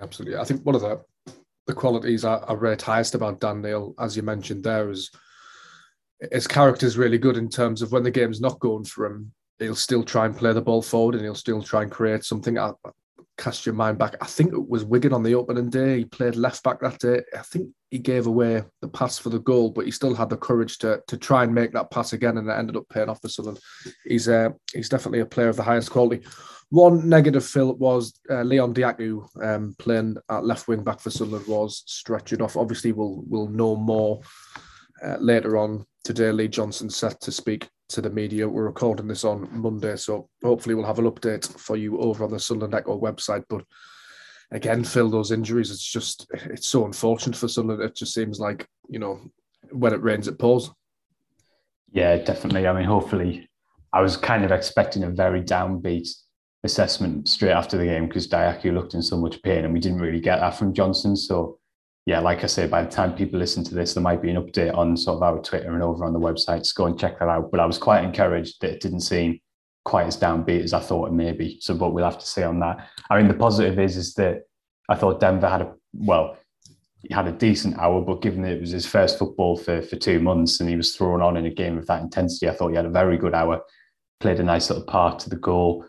Absolutely. 0.00 0.38
I 0.38 0.44
think 0.44 0.66
one 0.66 0.74
of 0.74 0.80
the, 0.80 1.00
the 1.66 1.74
qualities 1.74 2.24
I, 2.24 2.36
I 2.36 2.54
rate 2.54 2.82
highest 2.82 3.14
about 3.14 3.40
Dan 3.40 3.62
Neil, 3.62 3.94
as 3.98 4.16
you 4.16 4.22
mentioned 4.22 4.64
there, 4.64 4.90
is 4.90 5.10
his 6.30 6.46
character 6.46 6.86
is 6.86 6.98
really 6.98 7.18
good 7.18 7.36
in 7.36 7.48
terms 7.48 7.82
of 7.82 7.92
when 7.92 8.02
the 8.02 8.10
game's 8.10 8.40
not 8.40 8.60
going 8.60 8.84
for 8.84 9.06
him, 9.06 9.32
he'll 9.58 9.74
still 9.74 10.04
try 10.04 10.26
and 10.26 10.36
play 10.36 10.52
the 10.52 10.60
ball 10.60 10.82
forward 10.82 11.14
and 11.14 11.24
he'll 11.24 11.34
still 11.34 11.62
try 11.62 11.82
and 11.82 11.90
create 11.90 12.24
something. 12.24 12.58
I, 12.58 12.72
cast 13.38 13.66
your 13.66 13.74
mind 13.74 13.98
back. 13.98 14.14
I 14.20 14.26
think 14.26 14.52
it 14.52 14.68
was 14.68 14.84
Wigan 14.84 15.12
on 15.12 15.22
the 15.22 15.34
opening 15.34 15.70
day. 15.70 15.98
He 15.98 16.04
played 16.04 16.36
left 16.36 16.62
back 16.62 16.80
that 16.80 16.98
day. 16.98 17.22
I 17.36 17.42
think 17.42 17.70
he 17.90 17.98
gave 17.98 18.26
away 18.26 18.62
the 18.80 18.88
pass 18.88 19.18
for 19.18 19.30
the 19.30 19.40
goal, 19.40 19.70
but 19.70 19.84
he 19.84 19.90
still 19.90 20.14
had 20.14 20.28
the 20.28 20.36
courage 20.36 20.78
to 20.78 21.02
to 21.08 21.16
try 21.16 21.44
and 21.44 21.54
make 21.54 21.72
that 21.72 21.90
pass 21.90 22.12
again, 22.12 22.38
and 22.38 22.48
it 22.48 22.52
ended 22.52 22.76
up 22.76 22.88
paying 22.88 23.08
off 23.08 23.20
for 23.20 23.28
Southern. 23.28 23.56
He's 24.04 24.28
uh, 24.28 24.50
he's 24.72 24.88
definitely 24.88 25.20
a 25.20 25.26
player 25.26 25.48
of 25.48 25.56
the 25.56 25.62
highest 25.62 25.90
quality. 25.90 26.24
One 26.70 27.08
negative, 27.08 27.44
Phil, 27.44 27.74
was 27.74 28.18
uh, 28.30 28.42
Leon 28.42 28.74
Dajaku 28.74 29.26
um, 29.44 29.74
playing 29.78 30.16
at 30.30 30.44
left 30.44 30.68
wing 30.68 30.82
back 30.82 31.00
for 31.00 31.10
Sunderland 31.10 31.46
was 31.46 31.82
stretched 31.86 32.40
off. 32.40 32.56
Obviously, 32.56 32.92
we'll 32.92 33.24
we'll 33.26 33.48
know 33.48 33.76
more 33.76 34.20
uh, 35.04 35.16
later 35.18 35.56
on 35.56 35.84
today. 36.04 36.32
Lee 36.32 36.48
Johnson 36.48 36.90
set 36.90 37.20
to 37.20 37.32
speak 37.32 37.68
to 37.90 38.00
the 38.00 38.10
media. 38.10 38.48
We're 38.48 38.64
recording 38.64 39.06
this 39.06 39.24
on 39.24 39.48
Monday, 39.52 39.96
so 39.96 40.28
hopefully 40.42 40.74
we'll 40.74 40.86
have 40.86 40.98
an 40.98 41.10
update 41.10 41.46
for 41.58 41.76
you 41.76 41.98
over 42.00 42.24
on 42.24 42.30
the 42.30 42.40
Sunderland 42.40 42.74
Echo 42.74 42.98
website. 43.00 43.44
But 43.48 43.64
again, 44.50 44.84
Phil, 44.84 45.10
those 45.10 45.30
injuries, 45.30 45.70
it's 45.70 45.84
just 45.84 46.26
it's 46.32 46.68
so 46.68 46.86
unfortunate 46.86 47.36
for 47.36 47.48
Sunderland. 47.48 47.82
It 47.82 47.96
just 47.96 48.14
seems 48.14 48.40
like 48.40 48.66
you 48.88 48.98
know 48.98 49.20
when 49.70 49.92
it 49.92 50.02
rains, 50.02 50.28
it 50.28 50.38
pours. 50.38 50.70
Yeah, 51.92 52.16
definitely. 52.16 52.66
I 52.66 52.72
mean, 52.72 52.84
hopefully, 52.84 53.48
I 53.92 54.00
was 54.00 54.16
kind 54.16 54.44
of 54.44 54.52
expecting 54.52 55.04
a 55.04 55.10
very 55.10 55.42
downbeat 55.42 56.08
assessment 56.64 57.28
straight 57.28 57.52
after 57.52 57.76
the 57.76 57.84
game 57.84 58.06
because 58.06 58.28
Dajaku 58.28 58.72
looked 58.72 58.94
in 58.94 59.02
so 59.02 59.18
much 59.18 59.42
pain, 59.42 59.64
and 59.64 59.74
we 59.74 59.80
didn't 59.80 60.00
really 60.00 60.20
get 60.20 60.40
that 60.40 60.56
from 60.56 60.72
Johnson. 60.72 61.16
So 61.16 61.58
yeah, 62.04 62.18
like 62.18 62.42
I 62.42 62.48
say, 62.48 62.66
by 62.66 62.82
the 62.82 62.90
time 62.90 63.14
people 63.14 63.38
listen 63.38 63.62
to 63.64 63.74
this, 63.74 63.94
there 63.94 64.02
might 64.02 64.22
be 64.22 64.30
an 64.30 64.42
update 64.42 64.76
on 64.76 64.96
sort 64.96 65.16
of 65.16 65.22
our 65.22 65.40
Twitter 65.40 65.72
and 65.72 65.82
over 65.82 66.04
on 66.04 66.12
the 66.12 66.18
website. 66.18 66.66
So 66.66 66.72
go 66.76 66.86
and 66.86 66.98
check 66.98 67.18
that 67.20 67.28
out. 67.28 67.50
But 67.50 67.60
I 67.60 67.66
was 67.66 67.78
quite 67.78 68.02
encouraged 68.02 68.60
that 68.60 68.72
it 68.72 68.80
didn't 68.80 69.00
seem 69.00 69.40
quite 69.84 70.06
as 70.06 70.16
downbeat 70.16 70.64
as 70.64 70.72
I 70.72 70.80
thought 70.80 71.08
it 71.08 71.12
may 71.12 71.32
be. 71.32 71.58
So, 71.60 71.74
but 71.74 71.90
we'll 71.90 72.04
have 72.04 72.18
to 72.18 72.26
see 72.26 72.42
on 72.42 72.58
that. 72.60 72.88
I 73.08 73.18
mean, 73.18 73.28
the 73.28 73.34
positive 73.34 73.78
is 73.78 73.96
is 73.96 74.14
that 74.14 74.42
I 74.88 74.96
thought 74.96 75.20
Denver 75.20 75.48
had 75.48 75.62
a 75.62 75.74
well, 75.94 76.36
he 77.02 77.14
had 77.14 77.28
a 77.28 77.32
decent 77.32 77.78
hour, 77.78 78.00
but 78.00 78.20
given 78.20 78.42
that 78.42 78.52
it 78.52 78.60
was 78.60 78.70
his 78.70 78.86
first 78.86 79.16
football 79.16 79.56
for 79.56 79.80
for 79.80 79.94
two 79.94 80.18
months 80.18 80.58
and 80.58 80.68
he 80.68 80.76
was 80.76 80.96
thrown 80.96 81.22
on 81.22 81.36
in 81.36 81.46
a 81.46 81.50
game 81.50 81.78
of 81.78 81.86
that 81.86 82.02
intensity, 82.02 82.48
I 82.48 82.54
thought 82.54 82.70
he 82.70 82.76
had 82.76 82.86
a 82.86 82.90
very 82.90 83.16
good 83.16 83.34
hour. 83.34 83.60
Played 84.18 84.40
a 84.40 84.44
nice 84.44 84.70
little 84.70 84.84
part 84.84 85.20
to 85.20 85.30
the 85.30 85.36
goal. 85.36 85.84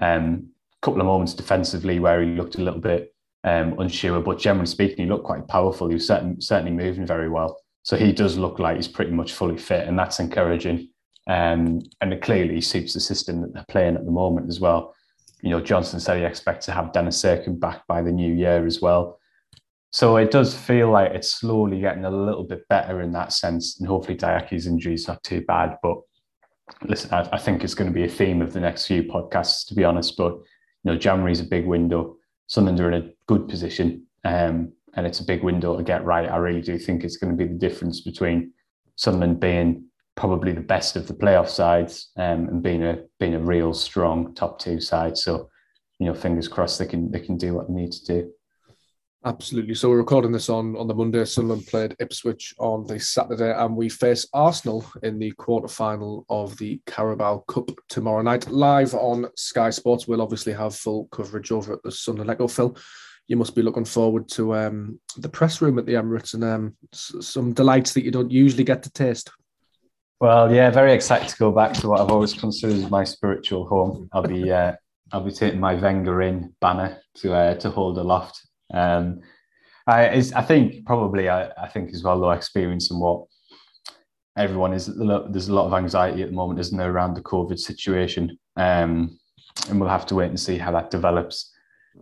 Um, 0.00 0.48
a 0.80 0.86
couple 0.86 1.00
of 1.00 1.06
moments 1.06 1.34
defensively 1.34 1.98
where 1.98 2.22
he 2.22 2.30
looked 2.30 2.56
a 2.56 2.62
little 2.62 2.80
bit 2.80 3.14
um, 3.48 3.78
unsure. 3.78 4.20
But 4.20 4.38
generally 4.38 4.66
speaking, 4.66 5.04
he 5.04 5.10
looked 5.10 5.24
quite 5.24 5.46
powerful. 5.48 5.88
He 5.88 5.94
was 5.94 6.06
certainly, 6.06 6.40
certainly 6.40 6.72
moving 6.72 7.06
very 7.06 7.28
well. 7.28 7.50
So 7.82 7.96
he 7.96 8.12
does 8.12 8.36
look 8.36 8.58
like 8.58 8.76
he's 8.76 8.88
pretty 8.88 9.12
much 9.12 9.32
fully 9.32 9.56
fit, 9.56 9.88
and 9.88 9.98
that's 9.98 10.20
encouraging. 10.20 10.88
Um, 11.26 11.82
and 12.00 12.22
clearly 12.22 12.60
suits 12.62 12.94
the 12.94 13.00
system 13.00 13.42
that 13.42 13.52
they're 13.52 13.74
playing 13.74 13.96
at 13.96 14.04
the 14.06 14.10
moment 14.10 14.48
as 14.48 14.60
well. 14.60 14.94
You 15.42 15.50
know, 15.50 15.60
Johnson 15.60 16.00
said 16.00 16.16
he 16.16 16.24
expects 16.24 16.66
to 16.66 16.72
have 16.72 16.92
Dennis 16.92 17.22
Cirkin 17.22 17.60
back 17.60 17.86
by 17.86 18.02
the 18.02 18.10
new 18.10 18.32
year 18.32 18.66
as 18.66 18.80
well. 18.80 19.18
So 19.90 20.16
it 20.16 20.30
does 20.30 20.54
feel 20.54 20.90
like 20.90 21.12
it's 21.12 21.30
slowly 21.30 21.80
getting 21.80 22.04
a 22.04 22.10
little 22.10 22.44
bit 22.44 22.66
better 22.68 23.02
in 23.02 23.12
that 23.12 23.32
sense. 23.32 23.78
And 23.78 23.88
hopefully 23.88 24.16
Dajaku's 24.16 24.66
injury 24.66 24.94
is 24.94 25.08
not 25.08 25.22
too 25.22 25.42
bad. 25.42 25.76
But 25.82 25.96
listen, 26.84 27.12
I, 27.12 27.28
I 27.32 27.38
think 27.38 27.62
it's 27.62 27.74
going 27.74 27.90
to 27.90 28.00
be 28.00 28.04
a 28.04 28.08
theme 28.08 28.42
of 28.42 28.52
the 28.52 28.60
next 28.60 28.86
few 28.86 29.02
podcasts, 29.02 29.66
to 29.68 29.74
be 29.74 29.84
honest. 29.84 30.16
But, 30.16 30.32
you 30.32 30.92
know, 30.92 30.96
January 30.96 31.32
is 31.32 31.40
a 31.40 31.44
big 31.44 31.66
window. 31.66 32.16
Sunderland 32.48 32.80
are 32.80 32.92
in 32.92 33.02
a 33.02 33.10
good 33.26 33.48
position, 33.48 34.06
um, 34.24 34.72
and 34.94 35.06
it's 35.06 35.20
a 35.20 35.24
big 35.24 35.44
window 35.44 35.76
to 35.76 35.82
get 35.82 36.04
right. 36.04 36.28
I 36.28 36.36
really 36.38 36.62
do 36.62 36.78
think 36.78 37.04
it's 37.04 37.16
going 37.16 37.36
to 37.36 37.36
be 37.36 37.50
the 37.50 37.58
difference 37.58 38.00
between 38.00 38.52
Sunderland 38.96 39.38
being 39.38 39.84
probably 40.16 40.52
the 40.52 40.60
best 40.60 40.96
of 40.96 41.06
the 41.06 41.14
playoff 41.14 41.48
sides 41.48 42.10
um, 42.16 42.48
and 42.48 42.62
being 42.62 42.82
a 42.82 42.98
being 43.20 43.34
a 43.34 43.38
real 43.38 43.72
strong 43.72 44.34
top 44.34 44.58
two 44.58 44.80
side. 44.80 45.16
So, 45.16 45.48
you 46.00 46.06
know, 46.06 46.14
fingers 46.14 46.48
crossed 46.48 46.78
they 46.80 46.86
can 46.86 47.10
they 47.12 47.20
can 47.20 47.36
do 47.36 47.54
what 47.54 47.68
they 47.68 47.74
need 47.74 47.92
to 47.92 48.04
do. 48.04 48.32
Absolutely. 49.24 49.74
So 49.74 49.90
we're 49.90 49.96
recording 49.96 50.30
this 50.30 50.48
on 50.48 50.76
on 50.76 50.86
the 50.86 50.94
Monday. 50.94 51.24
Sunderland 51.24 51.66
played 51.66 51.96
Ipswich 51.98 52.54
on 52.60 52.86
the 52.86 53.00
Saturday, 53.00 53.52
and 53.52 53.76
we 53.76 53.88
face 53.88 54.28
Arsenal 54.32 54.86
in 55.02 55.18
the 55.18 55.32
quarter 55.32 55.66
final 55.66 56.24
of 56.28 56.56
the 56.58 56.80
Carabao 56.86 57.38
Cup 57.48 57.68
tomorrow 57.88 58.22
night, 58.22 58.48
live 58.48 58.94
on 58.94 59.26
Sky 59.36 59.70
Sports. 59.70 60.06
We'll 60.06 60.22
obviously 60.22 60.52
have 60.52 60.76
full 60.76 61.08
coverage 61.10 61.50
over 61.50 61.72
at 61.72 61.82
the 61.82 61.90
Sunderland 61.90 62.30
Echo. 62.30 62.46
Phil, 62.46 62.76
you 63.26 63.36
must 63.36 63.56
be 63.56 63.62
looking 63.62 63.84
forward 63.84 64.28
to 64.30 64.54
um, 64.54 65.00
the 65.16 65.28
press 65.28 65.60
room 65.60 65.80
at 65.80 65.86
the 65.86 65.94
Emirates 65.94 66.34
and 66.34 66.44
um, 66.44 66.76
some 66.92 67.52
delights 67.52 67.94
that 67.94 68.04
you 68.04 68.12
don't 68.12 68.30
usually 68.30 68.64
get 68.64 68.84
to 68.84 68.90
taste. 68.90 69.30
Well, 70.20 70.52
yeah, 70.52 70.70
very 70.70 70.92
excited 70.92 71.28
to 71.28 71.36
go 71.36 71.50
back 71.50 71.72
to 71.74 71.88
what 71.88 72.00
I've 72.00 72.10
always 72.10 72.34
considered 72.34 72.88
my 72.88 73.02
spiritual 73.02 73.66
home. 73.66 74.08
I'll 74.12 74.22
be 74.22 74.50
uh, 74.50 74.74
I'll 75.12 75.24
be 75.24 75.32
taking 75.32 75.60
my 75.60 75.74
Wenger 75.74 76.22
in 76.22 76.54
banner 76.60 77.00
to 77.16 77.34
uh, 77.34 77.54
to 77.56 77.70
hold 77.70 77.98
aloft. 77.98 78.47
Um, 78.72 79.20
I 79.86 80.16
I 80.34 80.42
think 80.42 80.84
probably 80.84 81.28
I, 81.28 81.50
I 81.56 81.68
think 81.68 81.92
as 81.92 82.02
well 82.02 82.20
though 82.20 82.30
experiencing 82.30 83.00
what 83.00 83.24
everyone 84.36 84.72
is 84.72 84.86
there's 84.86 85.48
a 85.48 85.54
lot 85.54 85.66
of 85.66 85.74
anxiety 85.74 86.22
at 86.22 86.28
the 86.28 86.34
moment, 86.34 86.60
isn't 86.60 86.78
there, 86.78 86.92
around 86.92 87.14
the 87.14 87.22
COVID 87.22 87.58
situation, 87.58 88.38
um, 88.56 89.18
and 89.68 89.80
we'll 89.80 89.88
have 89.88 90.06
to 90.06 90.14
wait 90.14 90.28
and 90.28 90.38
see 90.38 90.58
how 90.58 90.70
that 90.72 90.90
develops. 90.90 91.52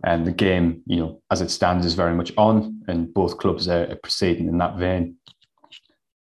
And 0.03 0.27
the 0.27 0.31
game, 0.31 0.83
you 0.85 0.97
know, 0.97 1.21
as 1.31 1.41
it 1.41 1.49
stands, 1.49 1.85
is 1.85 1.95
very 1.95 2.13
much 2.13 2.31
on, 2.37 2.83
and 2.87 3.11
both 3.11 3.39
clubs 3.39 3.67
are 3.67 3.95
proceeding 4.03 4.47
in 4.47 4.57
that 4.59 4.77
vein. 4.77 5.15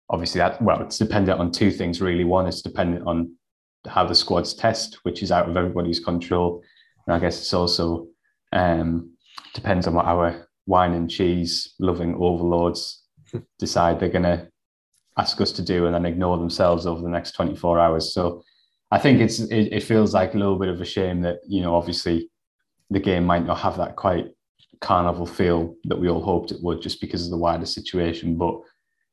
Obviously 0.08 0.38
that 0.38 0.62
well 0.62 0.82
it's 0.82 1.00
dependent 1.00 1.40
on 1.40 1.52
two 1.52 1.72
things 1.72 2.00
really. 2.02 2.26
One 2.26 2.46
is 2.46 2.62
dependent 2.62 3.08
on 3.08 3.36
how 3.88 4.06
the 4.06 4.14
squads 4.14 4.54
test 4.54 5.00
which 5.04 5.24
is 5.24 5.32
out 5.32 5.50
of 5.50 5.58
everybody's 5.58 6.00
control. 6.00 6.62
And 7.08 7.16
i 7.16 7.20
guess 7.20 7.40
it's 7.40 7.54
also 7.54 8.08
um, 8.52 9.15
depends 9.54 9.88
on 9.88 9.94
what 9.94 10.06
our 10.06 10.48
wine 10.66 10.94
and 10.94 11.10
cheese 11.10 11.74
loving 11.80 12.16
overlords 12.16 13.04
decide 13.60 14.00
they're 14.00 14.10
going 14.10 14.24
to 14.24 14.48
ask 15.18 15.40
us 15.40 15.52
to 15.54 15.62
do 15.62 15.86
and 15.86 15.96
then 15.96 16.06
ignore 16.06 16.38
themselves 16.38 16.86
over 16.86 17.02
the 17.02 17.10
next 17.10 17.32
24 17.32 17.80
hours 17.80 18.14
so 18.14 18.44
i 18.92 18.98
think 18.98 19.22
it's 19.22 19.40
it, 19.40 19.70
it 19.72 19.84
feels 19.84 20.14
like 20.14 20.34
a 20.34 20.38
little 20.38 20.60
bit 20.60 20.70
of 20.70 20.82
a 20.82 20.86
shame 20.86 21.22
that 21.22 21.38
you 21.48 21.62
know 21.62 21.76
obviously 21.76 22.30
the 22.90 23.00
game 23.00 23.26
might 23.26 23.46
not 23.46 23.58
have 23.58 23.78
that 23.78 23.96
quite 23.96 24.28
carnival 24.82 25.26
feel 25.26 25.76
that 25.86 26.00
we 26.00 26.10
all 26.10 26.22
hoped 26.22 26.52
it 26.52 26.62
would 26.62 26.82
just 26.82 27.00
because 27.00 27.24
of 27.24 27.32
the 27.32 27.38
wider 27.38 27.66
situation 27.66 28.38
but 28.38 28.60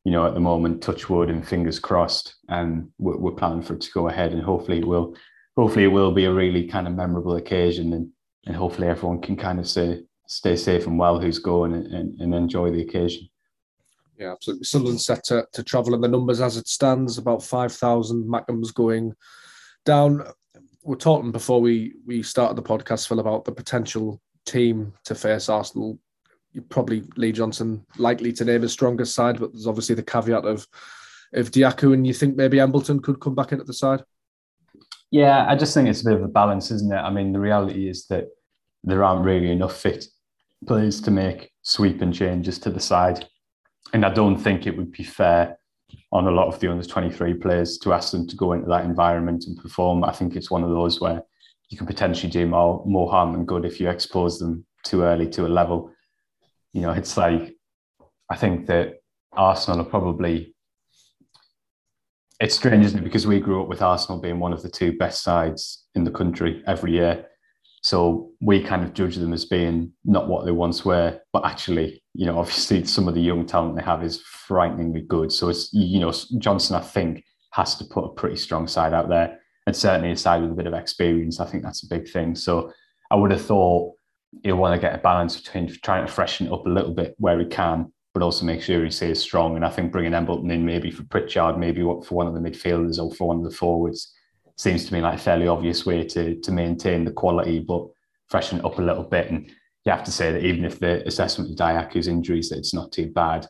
you 0.05 0.11
know, 0.11 0.26
at 0.26 0.35
the 0.35 0.41
moment, 0.41 0.83
touch 0.83 1.09
wood 1.09 1.31
and 1.31 1.47
fingers 1.47 1.79
crossed, 1.79 2.35
and 2.49 2.88
we're, 2.99 3.17
we're, 3.17 3.33
planning 3.33 3.62
for 3.62 3.75
it 3.75 3.83
to 3.83 3.91
go 3.93 4.09
ahead, 4.09 4.33
and 4.33 4.43
hopefully 4.43 4.79
it 4.79 4.87
will. 4.87 5.14
Hopefully, 5.57 5.85
it 5.85 5.88
will 5.88 6.11
be 6.11 6.25
a 6.25 6.33
really 6.33 6.67
kind 6.67 6.88
of 6.88 6.95
memorable 6.95 7.37
occasion, 7.37 7.93
and 7.93 8.11
and 8.47 8.57
hopefully 8.57 8.88
everyone 8.88 9.21
can 9.21 9.37
kind 9.37 9.61
of 9.61 9.69
stay 9.69 10.02
stay 10.33 10.57
safe 10.57 10.87
and 10.87 10.99
well 10.99 11.21
who's 11.21 11.39
going 11.39 11.75
and, 11.75 11.87
and, 11.87 12.21
and 12.21 12.35
enjoy 12.35 12.71
the 12.71 12.83
occasion. 12.83 13.29
Yeah, 14.19 14.33
absolutely. 14.33 14.65
Sunderland 14.65 15.01
set 15.01 15.25
to, 15.25 15.47
to 15.53 15.62
travel, 15.62 15.95
and 15.95 16.05
the 16.05 16.09
numbers 16.09 16.41
as 16.41 16.57
it 16.57 16.69
stands, 16.69 17.19
about 17.19 17.43
five 17.43 17.73
thousand. 17.73 18.29
Mackem's 18.29 18.71
going 18.71 19.15
down. 19.85 20.23
We're 20.83 20.97
talking 20.97 21.33
before 21.33 21.61
we 21.61 21.95
we 22.07 22.23
started 22.23 22.57
the 22.57 22.62
podcast, 22.62 23.09
Phil, 23.09 23.21
about 23.21 23.45
the 23.45 23.53
potential 23.53 24.21
team 24.45 24.93
to 25.05 25.15
face 25.15 25.49
Arsenal 25.49 25.99
you 26.53 26.62
probably 26.62 27.03
Lee 27.17 27.33
Johnson 27.33 27.85
likely 27.99 28.33
to 28.35 28.45
name 28.45 28.62
his 28.62 28.73
strongest 28.73 29.15
side, 29.15 29.41
but 29.41 29.53
there's 29.53 29.67
obviously 29.67 29.95
the 29.95 30.03
caveat 30.03 30.45
of 30.45 30.67
if 31.33 31.51
Dajaku 31.51 31.95
and 31.95 32.07
you 32.07 32.12
think 32.12 32.37
maybe 32.37 32.61
Embleton 32.61 33.01
could 33.01 33.21
come 33.21 33.35
back 33.35 33.53
into 33.53 33.65
the 33.65 33.73
side. 33.73 34.03
Yeah, 35.11 35.47
I 35.49 35.57
just 35.57 35.75
think 35.75 35.89
it's 35.89 36.03
a 36.03 36.05
bit 36.05 36.15
of 36.15 36.23
a 36.23 36.29
balance, 36.29 36.71
isn't 36.71 36.93
it? 36.93 36.97
I 36.97 37.11
mean, 37.11 37.33
the 37.33 37.41
reality 37.41 37.89
is 37.89 38.07
that 38.07 38.29
there 38.85 39.05
aren't 39.05 39.25
really 39.25 39.51
enough 39.51 39.77
fit 39.77 40.07
players 40.66 41.00
to 41.02 41.11
make 41.11 41.50
sweeping 41.62 42.12
changes 42.12 42.59
to 42.61 42.71
the 42.71 42.81
side, 42.81 43.26
and 43.92 44.04
I 44.04 44.12
don't 44.12 44.37
think 44.37 44.66
it 44.66 44.76
would 44.76 44.92
be 44.92 45.04
fair 45.04 45.59
on 46.11 46.26
a 46.26 46.31
lot 46.31 46.49
of 46.49 46.59
the 46.61 46.71
under 46.71 46.85
23 46.85 47.35
players 47.35 47.78
to 47.78 47.92
ask 47.92 48.12
them 48.12 48.26
to 48.26 48.37
go 48.37 48.52
into 48.52 48.69
that 48.69 48.85
environment 48.85 49.45
and 49.47 49.57
perform. 49.59 50.04
I 50.04 50.12
think 50.12 50.37
it's 50.37 50.50
one 50.50 50.64
of 50.64 50.71
those 50.71 51.00
where 51.00 51.23
you 51.69 51.76
can 51.76 51.87
potentially 51.87 52.31
do 52.31 52.47
more, 52.47 52.83
more 52.87 53.11
harm 53.11 53.33
than 53.33 53.45
good 53.45 53.64
if 53.64 53.81
you 53.81 53.88
expose 53.88 54.38
them 54.38 54.64
too 54.85 55.02
early 55.02 55.28
to 55.31 55.47
a 55.47 55.49
level 55.49 55.92
you 56.73 56.81
know, 56.81 56.92
it's 56.92 57.16
like 57.16 57.54
I 58.31 58.37
think 58.37 58.66
that 58.66 58.95
Arsenal 59.33 59.81
are 59.81 59.90
probably 59.90 60.54
it's 62.40 62.57
strange, 62.57 62.85
isn't 62.87 62.99
it? 62.99 63.04
Because 63.04 63.26
we 63.26 63.38
grew 63.38 63.62
up 63.62 63.69
with 63.69 63.83
Arsenal 63.83 64.21
being 64.21 64.40
one 64.40 64.52
of 64.52 64.62
the 64.62 64.69
two 64.69 64.97
best 64.97 65.23
sides 65.23 65.85
in 65.95 66.02
the 66.02 66.11
country 66.11 66.62
every 66.66 66.92
year. 66.92 67.26
So 67.83 68.31
we 68.41 68.62
kind 68.62 68.85
of 68.85 68.95
judge 68.95 69.17
them 69.17 69.33
as 69.33 69.45
being 69.45 69.93
not 70.05 70.29
what 70.29 70.45
they 70.45 70.53
once 70.53 70.85
were, 70.85 71.21
but 71.33 71.45
actually, 71.45 72.03
you 72.15 72.27
know, 72.27 72.39
obviously 72.39 72.85
some 72.85 73.09
of 73.09 73.15
the 73.15 73.21
young 73.21 73.45
talent 73.45 73.77
they 73.77 73.83
have 73.83 74.03
is 74.03 74.23
frighteningly 74.23 75.03
good. 75.03 75.31
So 75.33 75.49
it's, 75.49 75.73
you 75.73 76.01
know, 76.01 76.12
Johnson, 76.39 76.77
I 76.77 76.81
think, 76.81 77.25
has 77.51 77.77
to 77.77 77.85
put 77.85 78.05
a 78.05 78.15
pretty 78.15 78.37
strong 78.37 78.67
side 78.67 78.95
out 78.95 79.09
there. 79.09 79.39
And 79.67 79.77
certainly 79.77 80.11
a 80.11 80.17
side 80.17 80.43
with 80.43 80.53
a 80.53 80.55
bit 80.55 80.67
of 80.67 80.75
experience. 80.75 81.39
I 81.39 81.47
think 81.47 81.62
that's 81.62 81.85
a 81.85 81.89
big 81.89 82.09
thing. 82.09 82.35
So 82.35 82.73
I 83.11 83.17
would 83.17 83.31
have 83.31 83.45
thought 83.45 83.95
he'll 84.43 84.57
want 84.57 84.75
to 84.75 84.81
get 84.81 84.95
a 84.95 84.99
balance 84.99 85.41
between 85.41 85.69
trying 85.83 86.07
to 86.07 86.12
freshen 86.12 86.47
it 86.47 86.53
up 86.53 86.67
a 86.67 86.71
little 86.71 86.95
bit 86.95 87.15
where 87.19 87.39
he 87.39 87.45
can, 87.47 87.93
but 88.15 88.23
also 88.23 88.45
make 88.45 88.62
sure 88.62 88.83
he 88.83 88.91
stays 88.91 89.21
strong. 89.21 89.55
And 89.55 89.65
I 89.65 89.71
think 89.71 89.93
bringing 89.93 90.15
Embleton 90.15 90.51
in 90.51 90.65
maybe 90.65 90.91
for 90.91 91.05
Pritchard, 91.05 91.59
maybe 91.59 91.83
for 91.83 92.03
one 92.11 92.27
of 92.27 92.35
the 92.35 92.41
midfielders 92.41 92.99
or 92.99 93.15
for 93.15 93.29
one 93.29 93.39
of 93.39 93.45
the 93.45 93.57
forwards 93.57 94.12
seems 94.56 94.85
to 94.87 94.94
me 94.94 95.00
like 95.00 95.14
a 95.14 95.23
fairly 95.23 95.49
obvious 95.49 95.87
way 95.87 96.04
to 96.04 96.40
to 96.40 96.52
maintain 96.52 97.04
the 97.04 97.12
quality, 97.12 97.61
but 97.61 97.87
freshen 98.28 98.59
it 98.59 98.64
up 98.64 98.78
a 98.78 98.82
little 98.82 99.04
bit. 99.04 99.30
And 99.30 99.47
you 99.85 99.92
have 99.92 100.04
to 100.04 100.12
say 100.12 100.32
that 100.32 100.44
even 100.44 100.64
if 100.64 100.78
the 100.78 101.06
assessment 101.06 101.50
of 101.50 101.56
Dajaku's 101.56 102.09
injuries 102.09 102.49
that 102.49 102.59
it's 102.59 102.75
not 102.75 102.92
too 102.92 103.11
bad, 103.11 103.47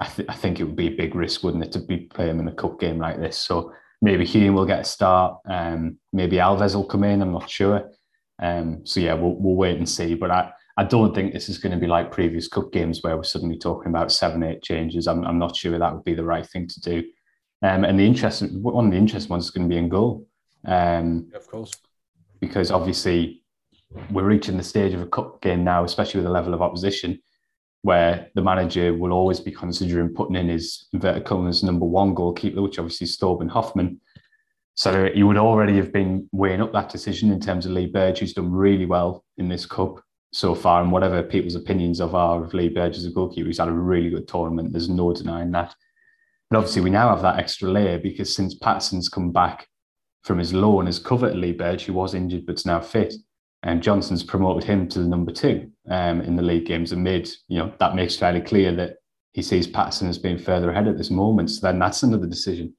I, 0.00 0.06
th- 0.06 0.28
I 0.28 0.34
think 0.34 0.60
it 0.60 0.64
would 0.64 0.76
be 0.76 0.88
a 0.88 0.96
big 0.96 1.14
risk, 1.14 1.42
wouldn't 1.42 1.64
it, 1.64 1.72
to 1.72 1.80
be 1.80 1.98
playing 1.98 2.38
in 2.38 2.48
a 2.48 2.54
cup 2.54 2.80
game 2.80 2.98
like 2.98 3.18
this? 3.18 3.36
So 3.36 3.72
maybe 4.00 4.24
Hume 4.24 4.54
will 4.54 4.66
get 4.66 4.80
a 4.80 4.84
start. 4.84 5.38
Um, 5.48 5.98
maybe 6.12 6.36
Alves 6.36 6.74
will 6.74 6.84
come 6.84 7.04
in. 7.04 7.20
I'm 7.20 7.32
not 7.32 7.50
sure. 7.50 7.90
Um, 8.40 8.86
so 8.86 9.00
yeah, 9.00 9.14
we'll, 9.14 9.36
we'll 9.36 9.56
wait 9.56 9.76
and 9.76 9.88
see. 9.88 10.14
But 10.14 10.30
I, 10.30 10.52
I 10.76 10.84
don't 10.84 11.14
think 11.14 11.32
this 11.32 11.48
is 11.48 11.58
going 11.58 11.72
to 11.72 11.78
be 11.78 11.86
like 11.86 12.10
previous 12.10 12.48
cup 12.48 12.72
games 12.72 13.00
where 13.02 13.16
we're 13.16 13.22
suddenly 13.24 13.58
talking 13.58 13.90
about 13.90 14.12
seven, 14.12 14.42
eight 14.42 14.62
changes. 14.62 15.06
I'm, 15.06 15.24
I'm 15.24 15.38
not 15.38 15.56
sure 15.56 15.78
that 15.78 15.94
would 15.94 16.04
be 16.04 16.14
the 16.14 16.24
right 16.24 16.46
thing 16.46 16.68
to 16.68 16.80
do. 16.80 17.04
Um, 17.62 17.84
and 17.84 17.98
the 17.98 18.06
interest, 18.06 18.42
one 18.52 18.86
of 18.86 18.90
the 18.90 18.96
interesting 18.96 19.30
ones 19.30 19.44
is 19.44 19.50
going 19.50 19.68
to 19.68 19.72
be 19.72 19.78
in 19.78 19.88
goal. 19.88 20.26
Um, 20.64 21.28
yeah, 21.30 21.38
of 21.38 21.46
course. 21.46 21.72
Because 22.40 22.70
obviously 22.70 23.42
we're 24.10 24.24
reaching 24.24 24.56
the 24.56 24.62
stage 24.62 24.94
of 24.94 25.00
a 25.00 25.06
cup 25.06 25.40
game 25.42 25.64
now, 25.64 25.84
especially 25.84 26.18
with 26.18 26.26
the 26.26 26.32
level 26.32 26.54
of 26.54 26.62
opposition, 26.62 27.20
where 27.82 28.28
the 28.34 28.42
manager 28.42 28.94
will 28.94 29.12
always 29.12 29.40
be 29.40 29.50
considering 29.50 30.14
putting 30.14 30.36
in 30.36 30.48
his 30.48 30.88
inverted 30.92 31.24
commas 31.24 31.62
number 31.62 31.84
one 31.84 32.14
goalkeeper, 32.14 32.62
which 32.62 32.78
obviously 32.78 33.04
is 33.04 33.18
Thorben 33.18 33.50
Hoffmann. 33.50 34.00
So 34.74 35.10
he 35.12 35.22
would 35.22 35.36
already 35.36 35.76
have 35.76 35.92
been 35.92 36.28
weighing 36.32 36.62
up 36.62 36.72
that 36.72 36.88
decision 36.88 37.30
in 37.30 37.40
terms 37.40 37.66
of 37.66 37.72
Lee 37.72 37.86
Burge, 37.86 38.20
who's 38.20 38.32
done 38.32 38.50
really 38.50 38.86
well 38.86 39.24
in 39.36 39.48
this 39.48 39.66
cup 39.66 40.02
so 40.32 40.54
far. 40.54 40.80
And 40.82 40.90
whatever 40.90 41.22
people's 41.22 41.56
opinions 41.56 42.00
of 42.00 42.14
are 42.14 42.42
of 42.42 42.54
Lee 42.54 42.70
Burge 42.70 42.96
as 42.96 43.04
a 43.04 43.10
goalkeeper, 43.10 43.48
he's 43.48 43.58
had 43.58 43.68
a 43.68 43.72
really 43.72 44.08
good 44.08 44.28
tournament. 44.28 44.72
There's 44.72 44.88
no 44.88 45.12
denying 45.12 45.50
that. 45.50 45.74
But 46.48 46.58
obviously, 46.58 46.82
we 46.82 46.90
now 46.90 47.10
have 47.10 47.22
that 47.22 47.38
extra 47.38 47.70
layer 47.70 47.98
because 47.98 48.34
since 48.34 48.54
Patterson's 48.54 49.08
come 49.08 49.32
back 49.32 49.68
from 50.22 50.38
his 50.38 50.52
loan 50.52 50.86
as 50.86 50.98
covered 50.98 51.36
Lee 51.36 51.52
Burge, 51.52 51.84
who 51.84 51.92
was 51.92 52.14
injured 52.14 52.46
but's 52.46 52.66
now 52.66 52.80
fit, 52.80 53.14
and 53.62 53.82
Johnson's 53.82 54.24
promoted 54.24 54.64
him 54.64 54.88
to 54.88 54.98
the 54.98 55.08
number 55.08 55.32
two 55.32 55.70
um, 55.88 56.20
in 56.20 56.36
the 56.36 56.42
league 56.42 56.66
games 56.66 56.92
and 56.92 57.02
made, 57.02 57.28
you 57.48 57.58
know, 57.58 57.72
that 57.78 57.94
makes 57.94 58.16
fairly 58.16 58.40
clear 58.40 58.74
that 58.74 58.96
he 59.32 59.42
sees 59.42 59.66
Patterson 59.66 60.08
as 60.08 60.18
being 60.18 60.38
further 60.38 60.70
ahead 60.70 60.88
at 60.88 60.98
this 60.98 61.10
moment. 61.10 61.50
So 61.50 61.66
then 61.66 61.78
that's 61.78 62.02
another 62.02 62.26
decision 62.26 62.74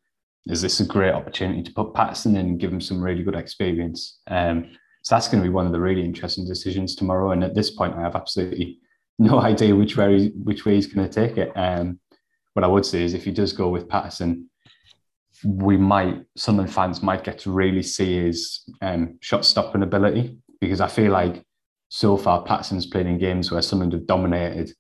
is 0.48 0.62
this 0.62 0.80
a 0.80 0.86
great 0.86 1.14
opportunity 1.14 1.64
to 1.64 1.72
put 1.72 1.94
Patterson 1.94 2.36
in 2.36 2.48
and 2.48 2.60
give 2.60 2.72
him 2.72 2.82
some 2.82 3.02
really 3.02 3.24
good 3.24 3.36
experience? 3.36 4.20
Um, 4.28 4.70
so 5.02 5.16
that's 5.16 5.28
going 5.28 5.42
to 5.42 5.50
be 5.50 5.54
one 5.54 5.66
of 5.66 5.72
the 5.72 5.80
really 5.80 6.04
interesting 6.04 6.46
decisions 6.46 6.96
tomorrow. 6.96 7.32
And 7.32 7.44
at 7.44 7.56
this 7.56 7.72
point, 7.72 7.96
I 7.96 8.02
have 8.02 8.16
absolutely 8.16 8.80
no 9.20 9.40
idea 9.40 9.76
which 9.76 9.96
way 9.96 10.32
which 10.44 10.66
way 10.66 10.76
he's 10.76 10.88
going 10.88 11.08
to 11.08 11.14
take 11.14 11.38
it. 11.38 11.52
Um, 11.56 12.00
what 12.54 12.64
I 12.64 12.68
would 12.68 12.86
say 12.86 13.04
is 13.04 13.14
if 13.14 13.24
he 13.24 13.32
does 13.32 13.54
go 13.54 13.70
with 13.70 13.88
Patterson, 13.88 14.50
we 15.44 15.78
might 15.78 16.24
Sunderland 16.38 16.74
fans 16.74 17.04
might 17.04 17.24
get 17.24 17.40
to 17.40 17.52
really 17.52 17.84
see 17.84 18.24
his 18.26 18.64
um, 18.82 19.18
shot 19.22 19.46
stopping 19.46 19.84
ability 19.84 20.38
because 20.62 20.82
I 20.82 20.88
feel 20.88 21.12
like 21.12 21.44
so 21.90 22.18
far 22.18 22.44
Patterson's 22.44 22.86
played 22.86 23.06
in 23.06 23.18
games 23.18 23.52
where 23.52 23.62
Sunderland 23.62 23.94
have 23.94 24.08
dominated, 24.08 24.72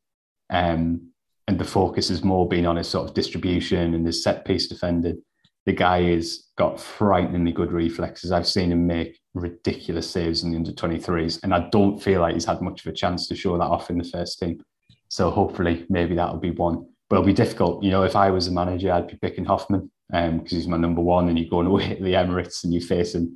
um, 0.49 1.09
and 1.47 1.59
the 1.59 1.65
focus 1.65 2.09
has 2.09 2.23
more 2.23 2.47
been 2.47 2.65
on 2.65 2.77
his 2.77 2.87
sort 2.87 3.07
of 3.07 3.13
distribution 3.13 3.93
and 3.93 4.05
his 4.05 4.23
set 4.23 4.45
piece 4.45 4.67
defending 4.67 5.21
the 5.65 5.73
guy 5.73 6.01
has 6.01 6.49
got 6.57 6.79
frighteningly 6.79 7.51
good 7.51 7.71
reflexes. 7.71 8.31
I've 8.31 8.47
seen 8.47 8.71
him 8.71 8.85
make 8.85 9.19
ridiculous 9.33 10.09
saves 10.09 10.43
in 10.43 10.51
the 10.51 10.57
under 10.57 10.71
23s, 10.71 11.39
and 11.43 11.53
I 11.53 11.69
don't 11.69 11.99
feel 11.99 12.21
like 12.21 12.33
he's 12.33 12.45
had 12.45 12.61
much 12.61 12.85
of 12.85 12.91
a 12.91 12.95
chance 12.95 13.27
to 13.27 13.35
show 13.35 13.57
that 13.57 13.63
off 13.63 13.89
in 13.89 13.97
the 13.97 14.03
first 14.03 14.39
team. 14.39 14.61
So 15.07 15.29
hopefully, 15.29 15.85
maybe 15.89 16.15
that'll 16.15 16.37
be 16.37 16.51
one. 16.51 16.87
But 17.09 17.17
it'll 17.17 17.27
be 17.27 17.33
difficult. 17.33 17.83
You 17.83 17.91
know, 17.91 18.03
if 18.03 18.15
I 18.15 18.31
was 18.31 18.47
a 18.47 18.51
manager, 18.51 18.91
I'd 18.91 19.07
be 19.07 19.17
picking 19.17 19.45
Hoffmann 19.45 19.89
because 20.13 20.29
um, 20.29 20.45
he's 20.45 20.67
my 20.67 20.77
number 20.77 21.01
one, 21.01 21.27
and 21.27 21.39
you're 21.39 21.49
going 21.49 21.65
away 21.65 21.95
to 21.95 22.03
the 22.03 22.13
Emirates 22.13 22.63
and 22.63 22.71
you're 22.71 22.83
facing, 22.83 23.35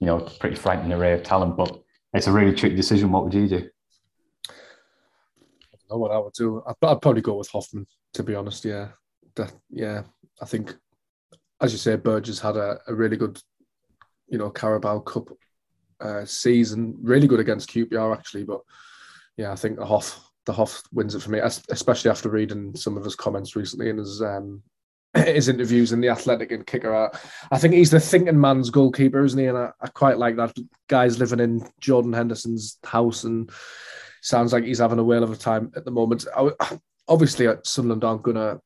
you 0.00 0.06
know, 0.06 0.18
a 0.18 0.30
pretty 0.30 0.56
frightening 0.56 0.92
array 0.92 1.12
of 1.12 1.22
talent. 1.22 1.56
But 1.56 1.80
it's 2.14 2.26
a 2.26 2.32
really 2.32 2.54
tricky 2.54 2.74
decision. 2.74 3.12
What 3.12 3.24
would 3.24 3.34
you 3.34 3.46
do? 3.46 3.68
I 4.50 5.76
don't 5.78 5.90
know 5.90 5.98
what 5.98 6.10
I 6.10 6.18
would 6.18 6.32
do. 6.32 6.62
I'd, 6.66 6.74
I'd 6.82 7.00
probably 7.00 7.22
go 7.22 7.36
with 7.36 7.48
Hoffmann, 7.50 7.86
to 8.14 8.24
be 8.24 8.34
honest. 8.34 8.64
Yeah, 8.64 8.88
that, 9.36 9.52
yeah. 9.70 10.02
I 10.42 10.46
think, 10.46 10.74
as 11.60 11.70
you 11.70 11.78
say, 11.78 11.94
Burge's 11.94 12.40
had 12.40 12.56
a, 12.56 12.80
a 12.88 12.94
really 12.94 13.16
good, 13.16 13.40
you 14.26 14.38
know, 14.38 14.50
Carabao 14.50 14.98
Cup 15.00 15.28
uh, 16.00 16.24
season. 16.24 16.96
Really 17.00 17.28
good 17.28 17.40
against 17.40 17.70
QPR 17.70 18.16
actually, 18.16 18.42
but 18.42 18.62
yeah, 19.36 19.52
I 19.52 19.56
think 19.56 19.78
the 19.78 19.86
Hoff 19.86 20.28
the 20.44 20.52
Hoff 20.52 20.82
wins 20.92 21.14
it 21.14 21.22
for 21.22 21.30
me, 21.30 21.40
especially 21.70 22.10
after 22.10 22.28
reading 22.28 22.74
some 22.76 22.96
of 22.96 23.04
his 23.04 23.16
comments 23.16 23.56
recently 23.56 23.90
in 23.90 23.98
his 23.98 24.22
um, 24.22 24.62
his 25.24 25.48
interviews 25.48 25.92
in 25.92 26.00
the 26.00 26.08
Athletic 26.08 26.52
and 26.52 26.66
Kicker 26.66 26.94
out. 26.94 27.18
I 27.50 27.58
think 27.58 27.74
he's 27.74 27.90
the 27.90 28.00
thinking 28.00 28.40
man's 28.40 28.70
goalkeeper, 28.70 29.24
isn't 29.24 29.38
he? 29.38 29.46
And 29.46 29.58
I, 29.58 29.70
I 29.80 29.88
quite 29.88 30.18
like 30.18 30.36
that. 30.36 30.56
Guy's 30.88 31.18
living 31.18 31.40
in 31.40 31.66
Jordan 31.80 32.12
Henderson's 32.12 32.78
house 32.84 33.24
and 33.24 33.50
sounds 34.22 34.52
like 34.52 34.64
he's 34.64 34.78
having 34.78 34.98
a 34.98 35.04
whale 35.04 35.22
of 35.22 35.32
a 35.32 35.36
time 35.36 35.72
at 35.76 35.84
the 35.84 35.90
moment. 35.90 36.26
I, 36.36 36.50
obviously, 37.08 37.46
uh, 37.46 37.56
Sunderland 37.64 38.04
aren't 38.04 38.22
gonna. 38.22 38.60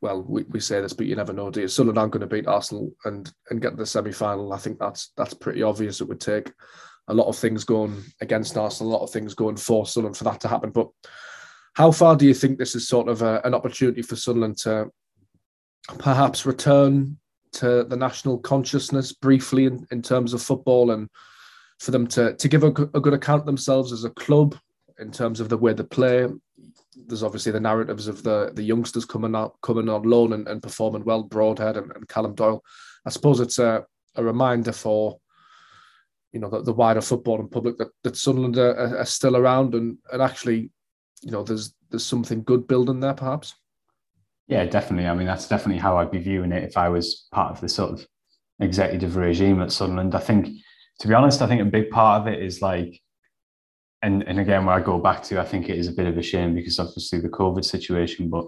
Well, 0.00 0.22
we, 0.22 0.42
we 0.44 0.58
say 0.58 0.80
this, 0.80 0.92
but 0.92 1.06
you 1.06 1.14
never 1.14 1.32
know, 1.32 1.50
do 1.50 1.60
you? 1.60 1.68
Sunderland 1.68 1.98
aren't 1.98 2.12
going 2.12 2.22
to 2.22 2.26
beat 2.26 2.48
Arsenal 2.48 2.92
and 3.04 3.32
and 3.50 3.60
get 3.60 3.70
to 3.70 3.76
the 3.76 3.86
semi 3.86 4.12
final. 4.12 4.52
I 4.52 4.58
think 4.58 4.78
that's 4.78 5.12
that's 5.16 5.34
pretty 5.34 5.62
obvious. 5.62 6.00
It 6.00 6.08
would 6.08 6.20
take 6.20 6.52
a 7.08 7.14
lot 7.14 7.28
of 7.28 7.36
things 7.36 7.64
going 7.64 8.02
against 8.20 8.56
Arsenal, 8.56 8.92
a 8.92 8.94
lot 8.96 9.04
of 9.04 9.10
things 9.10 9.34
going 9.34 9.56
for 9.56 9.86
Sunderland 9.86 10.16
for 10.16 10.24
that 10.24 10.40
to 10.40 10.48
happen. 10.48 10.70
But 10.70 10.88
how 11.74 11.90
far 11.90 12.16
do 12.16 12.26
you 12.26 12.34
think 12.34 12.58
this 12.58 12.74
is 12.74 12.88
sort 12.88 13.08
of 13.08 13.22
a, 13.22 13.40
an 13.44 13.54
opportunity 13.54 14.02
for 14.02 14.16
Sunderland 14.16 14.58
to 14.58 14.90
perhaps 15.98 16.46
return 16.46 17.16
to 17.52 17.84
the 17.84 17.96
national 17.96 18.38
consciousness 18.38 19.12
briefly 19.12 19.66
in, 19.66 19.86
in 19.90 20.02
terms 20.02 20.32
of 20.32 20.42
football 20.42 20.92
and 20.92 21.08
for 21.78 21.90
them 21.90 22.06
to, 22.06 22.34
to 22.34 22.48
give 22.48 22.64
a, 22.64 22.68
a 22.68 23.00
good 23.00 23.12
account 23.12 23.44
themselves 23.44 23.92
as 23.92 24.04
a 24.04 24.10
club 24.10 24.56
in 24.98 25.10
terms 25.10 25.40
of 25.40 25.48
the 25.48 25.56
way 25.56 25.72
they 25.72 25.82
play? 25.82 26.26
There's 27.06 27.22
obviously 27.22 27.52
the 27.52 27.60
narratives 27.60 28.06
of 28.06 28.22
the, 28.22 28.52
the 28.54 28.62
youngsters 28.62 29.04
coming 29.04 29.34
out 29.34 29.56
coming 29.62 29.88
on 29.88 30.02
loan 30.02 30.32
and, 30.34 30.46
and 30.46 30.62
performing 30.62 31.04
well, 31.04 31.24
Broadhead 31.24 31.76
and, 31.76 31.90
and 31.92 32.08
Callum 32.08 32.34
Doyle. 32.34 32.62
I 33.04 33.10
suppose 33.10 33.40
it's 33.40 33.58
a, 33.58 33.84
a 34.14 34.22
reminder 34.22 34.72
for 34.72 35.18
you 36.32 36.40
know 36.40 36.48
the, 36.48 36.62
the 36.62 36.72
wider 36.72 37.00
football 37.00 37.40
and 37.40 37.50
public 37.50 37.76
that, 37.78 37.90
that 38.04 38.16
Sunderland 38.16 38.56
are, 38.56 38.98
are, 38.98 39.04
still 39.04 39.36
around 39.36 39.74
and, 39.74 39.98
and 40.12 40.22
actually 40.22 40.70
you 41.22 41.30
know 41.30 41.42
there's 41.42 41.74
there's 41.90 42.06
something 42.06 42.42
good 42.42 42.66
building 42.66 43.00
there 43.00 43.14
perhaps 43.14 43.54
yeah 44.52 44.66
definitely. 44.66 45.08
I 45.08 45.14
mean 45.14 45.26
that's 45.26 45.48
definitely 45.48 45.80
how 45.80 45.96
i'd 45.96 46.10
be 46.10 46.18
viewing 46.18 46.52
it 46.52 46.64
if 46.64 46.76
i 46.76 46.88
was 46.88 47.26
part 47.32 47.52
of 47.52 47.60
the 47.60 47.68
sort 47.68 47.92
of 47.92 48.06
executive 48.60 49.16
regime 49.16 49.60
at 49.62 49.72
sunderland. 49.72 50.14
I 50.14 50.20
think 50.20 50.48
to 51.00 51.08
be 51.08 51.14
honest 51.14 51.40
i 51.42 51.46
think 51.46 51.62
a 51.62 51.76
big 51.78 51.90
part 51.90 52.20
of 52.20 52.28
it 52.32 52.42
is 52.42 52.60
like 52.60 53.00
and 54.02 54.22
and 54.28 54.38
again 54.38 54.64
where 54.66 54.76
i 54.76 54.80
go 54.80 54.98
back 54.98 55.22
to 55.22 55.40
i 55.40 55.44
think 55.44 55.68
it 55.68 55.78
is 55.78 55.88
a 55.88 55.92
bit 55.92 56.06
of 56.06 56.18
a 56.18 56.22
shame 56.22 56.54
because 56.54 56.78
obviously 56.78 57.18
the 57.18 57.28
covid 57.28 57.64
situation 57.64 58.28
but 58.28 58.44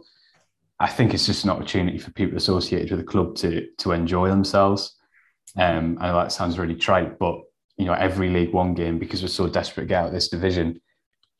i 0.78 0.88
think 0.88 1.14
it's 1.14 1.26
just 1.26 1.44
an 1.44 1.50
opportunity 1.50 1.98
for 1.98 2.12
people 2.12 2.36
associated 2.36 2.90
with 2.90 3.00
the 3.00 3.12
club 3.12 3.34
to 3.34 3.66
to 3.78 3.92
enjoy 3.92 4.28
themselves. 4.28 4.96
Um 5.56 5.96
i 6.00 6.08
know 6.08 6.18
that 6.18 6.32
sounds 6.32 6.58
really 6.58 6.76
trite 6.76 7.18
but 7.18 7.36
you 7.78 7.86
know 7.86 7.94
every 7.94 8.28
league 8.28 8.52
one 8.52 8.74
game 8.74 8.98
because 8.98 9.22
we're 9.22 9.38
so 9.40 9.48
desperate 9.48 9.84
to 9.84 9.88
get 9.88 10.00
out 10.00 10.08
of 10.08 10.12
this 10.12 10.28
division 10.28 10.80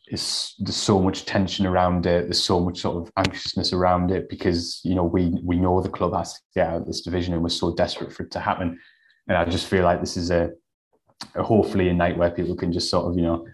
is 0.09 0.55
there's 0.59 0.77
so 0.77 1.01
much 1.01 1.25
tension 1.25 1.67
around 1.67 2.07
it. 2.07 2.25
There's 2.25 2.43
so 2.43 2.61
much 2.61 2.81
sort 2.81 2.97
of 2.97 3.12
anxiousness 3.17 3.73
around 3.73 4.11
it 4.11 4.29
because 4.29 4.81
you 4.85 4.95
know 4.95 5.05
we 5.05 5.38
we 5.43 5.57
know 5.57 5.81
the 5.81 5.88
club 5.88 6.14
has 6.14 6.35
to 6.35 6.40
get 6.55 6.69
out 6.69 6.81
of 6.83 6.87
this 6.87 7.01
division 7.01 7.35
and 7.35 7.43
we're 7.43 7.49
so 7.49 7.75
desperate 7.75 8.12
for 8.12 8.25
it 8.25 8.31
to 8.33 8.40
happen. 8.40 8.79
And 9.29 9.37
I 9.37 9.45
just 9.45 9.67
feel 9.67 9.85
like 9.85 10.01
this 10.01 10.17
is 10.17 10.31
a, 10.31 10.51
a 11.35 11.43
hopefully 11.43 11.88
a 11.88 11.95
night 11.95 12.19
where 12.19 12.31
people 12.31 12.55
can 12.55 12.73
just 12.73 12.90
sort 12.90 13.07
of 13.07 13.17
you 13.17 13.23
know 13.23 13.47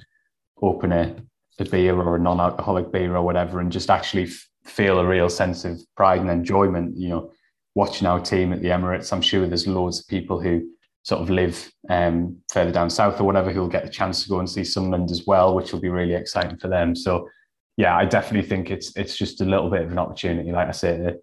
open 0.60 0.92
a, 0.92 1.14
a 1.58 1.64
beer 1.64 1.96
or 1.96 2.16
a 2.16 2.20
non-alcoholic 2.20 2.90
beer 2.90 3.16
or 3.16 3.22
whatever 3.22 3.60
and 3.60 3.70
just 3.72 3.88
actually 3.88 4.24
f- 4.24 4.48
feel 4.64 4.98
a 4.98 5.06
real 5.06 5.28
sense 5.28 5.64
of 5.64 5.80
pride 5.96 6.20
and 6.20 6.30
enjoyment. 6.30 6.96
You 6.96 7.08
know, 7.10 7.32
watching 7.74 8.08
our 8.08 8.20
team 8.20 8.52
at 8.52 8.60
the 8.60 8.68
Emirates. 8.68 9.12
I'm 9.12 9.22
sure 9.22 9.46
there's 9.46 9.66
loads 9.68 10.00
of 10.00 10.08
people 10.08 10.40
who 10.40 10.68
sort 11.02 11.22
of 11.22 11.30
live 11.30 11.70
um, 11.88 12.36
further 12.52 12.72
down 12.72 12.90
south 12.90 13.20
or 13.20 13.24
whatever 13.24 13.50
who'll 13.50 13.68
get 13.68 13.84
the 13.84 13.90
chance 13.90 14.22
to 14.22 14.28
go 14.28 14.38
and 14.38 14.48
see 14.48 14.64
Sunderland 14.64 15.10
as 15.10 15.26
well, 15.26 15.54
which 15.54 15.72
will 15.72 15.80
be 15.80 15.88
really 15.88 16.14
exciting 16.14 16.58
for 16.58 16.68
them. 16.68 16.94
So 16.94 17.28
yeah, 17.76 17.96
I 17.96 18.04
definitely 18.04 18.48
think 18.48 18.70
it's 18.70 18.94
it's 18.96 19.16
just 19.16 19.40
a 19.40 19.44
little 19.44 19.70
bit 19.70 19.82
of 19.82 19.90
an 19.90 19.98
opportunity, 19.98 20.52
like 20.52 20.68
I 20.68 20.72
say, 20.72 20.98
to, 20.98 21.16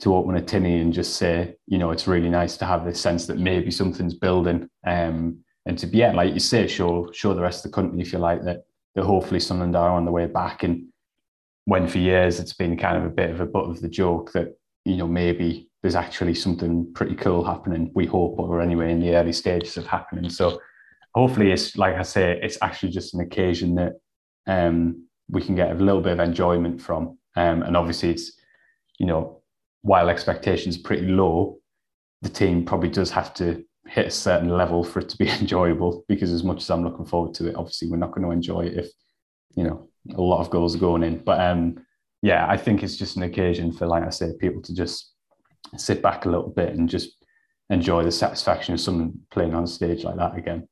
to 0.00 0.14
open 0.14 0.36
a 0.36 0.42
tinny 0.42 0.80
and 0.80 0.92
just 0.92 1.16
say, 1.16 1.56
you 1.66 1.76
know, 1.76 1.90
it's 1.90 2.08
really 2.08 2.30
nice 2.30 2.56
to 2.58 2.64
have 2.64 2.84
this 2.84 3.00
sense 3.00 3.26
that 3.26 3.38
maybe 3.38 3.70
something's 3.70 4.14
building. 4.14 4.68
Um, 4.86 5.40
and 5.66 5.78
to 5.78 5.86
be 5.86 5.98
yeah, 5.98 6.12
like 6.12 6.32
you 6.32 6.40
say, 6.40 6.66
show 6.66 7.10
show 7.12 7.34
the 7.34 7.42
rest 7.42 7.64
of 7.64 7.70
the 7.70 7.74
country 7.74 8.00
if 8.00 8.12
you 8.12 8.18
like 8.18 8.42
that 8.44 8.62
that 8.94 9.04
hopefully 9.04 9.40
Sunderland 9.40 9.76
are 9.76 9.90
on 9.90 10.04
the 10.04 10.10
way 10.10 10.26
back. 10.26 10.62
And 10.62 10.86
when 11.66 11.86
for 11.86 11.98
years 11.98 12.40
it's 12.40 12.54
been 12.54 12.76
kind 12.76 12.96
of 12.96 13.04
a 13.04 13.14
bit 13.14 13.30
of 13.30 13.40
a 13.40 13.46
butt 13.46 13.68
of 13.68 13.80
the 13.80 13.88
joke 13.88 14.32
that, 14.32 14.56
you 14.84 14.96
know, 14.96 15.06
maybe 15.06 15.69
there's 15.82 15.94
actually 15.94 16.34
something 16.34 16.92
pretty 16.94 17.14
cool 17.14 17.44
happening. 17.44 17.90
We 17.94 18.06
hope, 18.06 18.38
or 18.38 18.60
anyway, 18.60 18.92
in 18.92 19.00
the 19.00 19.14
early 19.14 19.32
stages 19.32 19.76
of 19.76 19.86
happening. 19.86 20.28
So 20.28 20.60
hopefully, 21.14 21.52
it's 21.52 21.76
like 21.76 21.96
I 21.96 22.02
say, 22.02 22.38
it's 22.42 22.58
actually 22.60 22.90
just 22.90 23.14
an 23.14 23.20
occasion 23.20 23.74
that 23.76 23.92
um, 24.46 25.06
we 25.28 25.42
can 25.42 25.54
get 25.54 25.70
a 25.70 25.74
little 25.74 26.02
bit 26.02 26.12
of 26.12 26.20
enjoyment 26.20 26.80
from. 26.80 27.18
Um, 27.36 27.62
and 27.62 27.76
obviously, 27.76 28.10
it's 28.10 28.32
you 28.98 29.06
know, 29.06 29.40
while 29.82 30.10
expectations 30.10 30.76
pretty 30.76 31.06
low, 31.06 31.58
the 32.20 32.28
team 32.28 32.64
probably 32.64 32.90
does 32.90 33.10
have 33.10 33.32
to 33.34 33.64
hit 33.86 34.06
a 34.06 34.10
certain 34.10 34.50
level 34.50 34.84
for 34.84 34.98
it 35.00 35.08
to 35.08 35.16
be 35.16 35.28
enjoyable. 35.40 36.04
Because 36.08 36.30
as 36.30 36.44
much 36.44 36.62
as 36.62 36.70
I'm 36.70 36.84
looking 36.84 37.06
forward 37.06 37.34
to 37.34 37.48
it, 37.48 37.56
obviously, 37.56 37.88
we're 37.88 37.96
not 37.96 38.12
going 38.12 38.26
to 38.26 38.32
enjoy 38.32 38.66
it 38.66 38.76
if 38.76 38.90
you 39.56 39.64
know 39.64 39.88
a 40.14 40.20
lot 40.20 40.40
of 40.40 40.50
goals 40.50 40.76
are 40.76 40.80
going 40.80 41.02
in. 41.02 41.18
But 41.18 41.40
um, 41.40 41.84
yeah, 42.22 42.46
I 42.46 42.58
think 42.58 42.82
it's 42.82 42.96
just 42.96 43.16
an 43.16 43.22
occasion 43.22 43.72
for, 43.72 43.86
like 43.86 44.04
I 44.04 44.10
say, 44.10 44.32
people 44.38 44.60
to 44.62 44.74
just 44.74 45.09
sit 45.76 46.02
back 46.02 46.24
a 46.24 46.28
little 46.28 46.50
bit 46.50 46.74
and 46.74 46.88
just 46.88 47.24
enjoy 47.70 48.02
the 48.02 48.12
satisfaction 48.12 48.74
of 48.74 48.80
someone 48.80 49.20
playing 49.30 49.54
on 49.54 49.66
stage 49.66 50.04
like 50.04 50.16
that 50.16 50.36
again. 50.36 50.68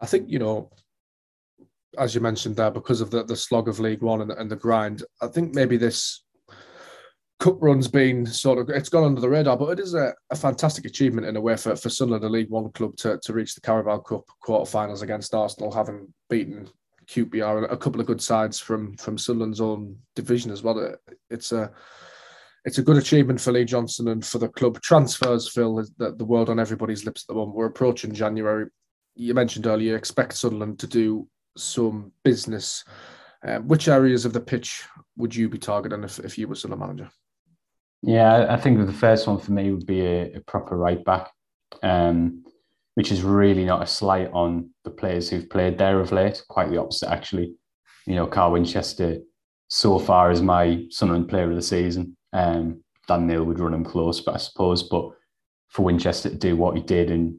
I 0.00 0.06
think 0.06 0.30
you 0.30 0.38
know, 0.38 0.70
as 1.98 2.14
you 2.14 2.20
mentioned 2.20 2.56
there, 2.56 2.70
because 2.70 3.00
of 3.00 3.10
the 3.10 3.24
the 3.24 3.36
slog 3.36 3.68
of 3.68 3.80
League 3.80 4.02
One 4.02 4.22
and, 4.22 4.30
and 4.30 4.50
the 4.50 4.56
grind, 4.56 5.02
I 5.20 5.26
think 5.28 5.54
maybe 5.54 5.76
this 5.76 6.22
cup 7.38 7.56
run's 7.60 7.88
been 7.88 8.24
sort 8.24 8.58
of 8.58 8.70
it's 8.70 8.88
gone 8.88 9.04
under 9.04 9.20
the 9.20 9.28
radar, 9.28 9.56
but 9.56 9.78
it 9.78 9.80
is 9.80 9.94
a, 9.94 10.14
a 10.30 10.36
fantastic 10.36 10.84
achievement 10.84 11.26
in 11.26 11.36
a 11.36 11.40
way 11.40 11.56
for, 11.56 11.76
for 11.76 11.90
Sunderland, 11.90 12.24
a 12.24 12.28
League 12.28 12.50
One 12.50 12.70
club, 12.72 12.96
to, 12.98 13.18
to 13.22 13.32
reach 13.32 13.54
the 13.54 13.60
Carabao 13.60 13.98
Cup 13.98 14.24
quarterfinals 14.44 15.02
against 15.02 15.34
Arsenal, 15.34 15.72
having 15.72 16.12
beaten 16.30 16.68
QPR 17.08 17.58
and 17.58 17.72
a 17.72 17.76
couple 17.76 18.00
of 18.00 18.06
good 18.06 18.20
sides 18.20 18.58
from 18.58 18.96
from 18.96 19.18
Sunderland's 19.18 19.60
own 19.60 19.96
division 20.14 20.50
as 20.50 20.62
well. 20.62 20.94
It's 21.30 21.52
a 21.52 21.70
it's 22.66 22.78
a 22.78 22.82
good 22.82 22.96
achievement 22.96 23.40
for 23.40 23.52
Lee 23.52 23.64
Johnson 23.64 24.08
and 24.08 24.26
for 24.26 24.38
the 24.38 24.48
club. 24.48 24.80
Transfers, 24.82 25.48
Phil, 25.48 25.78
is 25.78 25.92
the, 25.98 26.24
word 26.24 26.48
on 26.48 26.58
everybody's 26.58 27.04
lips 27.04 27.22
at 27.22 27.28
the 27.28 27.34
moment. 27.34 27.56
We're 27.56 27.66
approaching 27.66 28.12
January. 28.12 28.66
You 29.14 29.34
mentioned 29.34 29.68
earlier, 29.68 29.96
expect 29.96 30.34
Sunderland 30.34 30.80
to 30.80 30.88
do 30.88 31.28
some 31.56 32.10
business. 32.24 32.84
Um, 33.46 33.68
which 33.68 33.86
areas 33.86 34.24
of 34.24 34.32
the 34.32 34.40
pitch 34.40 34.82
would 35.16 35.34
you 35.34 35.48
be 35.48 35.58
targeting 35.58 36.02
if, 36.02 36.18
if 36.18 36.36
you 36.36 36.48
were 36.48 36.56
Sunderland 36.56 36.96
manager? 36.96 37.10
Yeah, 38.02 38.46
I 38.50 38.56
think 38.56 38.84
the 38.84 38.92
first 38.92 39.28
one 39.28 39.38
for 39.38 39.52
me 39.52 39.70
would 39.70 39.86
be 39.86 40.00
a, 40.00 40.34
a 40.34 40.40
proper 40.40 40.76
right 40.76 41.02
back, 41.04 41.30
um, 41.84 42.44
which 42.96 43.12
is 43.12 43.22
really 43.22 43.64
not 43.64 43.82
a 43.82 43.86
slight 43.86 44.30
on 44.32 44.70
the 44.82 44.90
players 44.90 45.30
who've 45.30 45.48
played 45.48 45.78
there 45.78 46.00
of 46.00 46.10
late. 46.10 46.42
Quite 46.48 46.70
the 46.70 46.80
opposite, 46.80 47.10
actually. 47.10 47.54
You 48.06 48.16
know, 48.16 48.26
Carl 48.26 48.52
Winchester 48.52 49.18
so 49.68 50.00
far 50.00 50.32
is 50.32 50.42
my 50.42 50.84
Sunderland 50.90 51.28
player 51.28 51.48
of 51.48 51.56
the 51.56 51.62
season. 51.62 52.16
Um, 52.36 52.82
Dan 53.08 53.26
Neil 53.26 53.44
would 53.44 53.60
run 53.60 53.74
him 53.74 53.84
close, 53.84 54.20
but 54.20 54.34
I 54.34 54.38
suppose, 54.38 54.82
but 54.82 55.10
for 55.68 55.84
Winchester 55.84 56.28
to 56.28 56.36
do 56.36 56.54
what 56.54 56.76
he 56.76 56.82
did, 56.82 57.10
and 57.10 57.36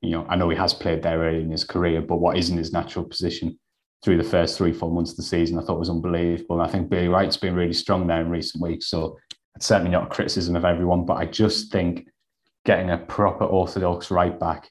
you 0.00 0.10
know, 0.10 0.26
I 0.28 0.36
know 0.36 0.48
he 0.48 0.56
has 0.56 0.72
played 0.72 1.02
there 1.02 1.18
early 1.18 1.40
in 1.40 1.50
his 1.50 1.64
career, 1.64 2.00
but 2.00 2.18
what 2.18 2.38
is 2.38 2.50
in 2.50 2.56
his 2.56 2.72
natural 2.72 3.04
position 3.04 3.58
through 4.04 4.18
the 4.18 4.28
first 4.28 4.56
three, 4.56 4.72
four 4.72 4.90
months 4.92 5.10
of 5.10 5.16
the 5.16 5.22
season, 5.22 5.58
I 5.58 5.62
thought 5.62 5.78
was 5.78 5.90
unbelievable. 5.90 6.60
And 6.60 6.68
I 6.68 6.70
think 6.70 6.88
Bailey 6.88 7.08
Wright's 7.08 7.36
been 7.36 7.54
really 7.54 7.72
strong 7.72 8.06
there 8.06 8.20
in 8.20 8.30
recent 8.30 8.62
weeks. 8.62 8.86
So 8.86 9.18
it's 9.56 9.66
certainly 9.66 9.90
not 9.90 10.04
a 10.04 10.14
criticism 10.14 10.54
of 10.54 10.64
everyone, 10.64 11.06
but 11.06 11.14
I 11.14 11.24
just 11.24 11.72
think 11.72 12.06
getting 12.64 12.90
a 12.90 12.98
proper 12.98 13.44
orthodox 13.44 14.10
right 14.10 14.38
back 14.38 14.70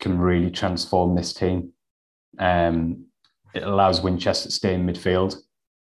can 0.00 0.18
really 0.18 0.50
transform 0.50 1.14
this 1.14 1.34
team. 1.34 1.72
Um, 2.38 3.06
it 3.52 3.64
allows 3.64 4.00
Winchester 4.00 4.48
to 4.48 4.54
stay 4.54 4.74
in 4.74 4.86
midfield. 4.86 5.36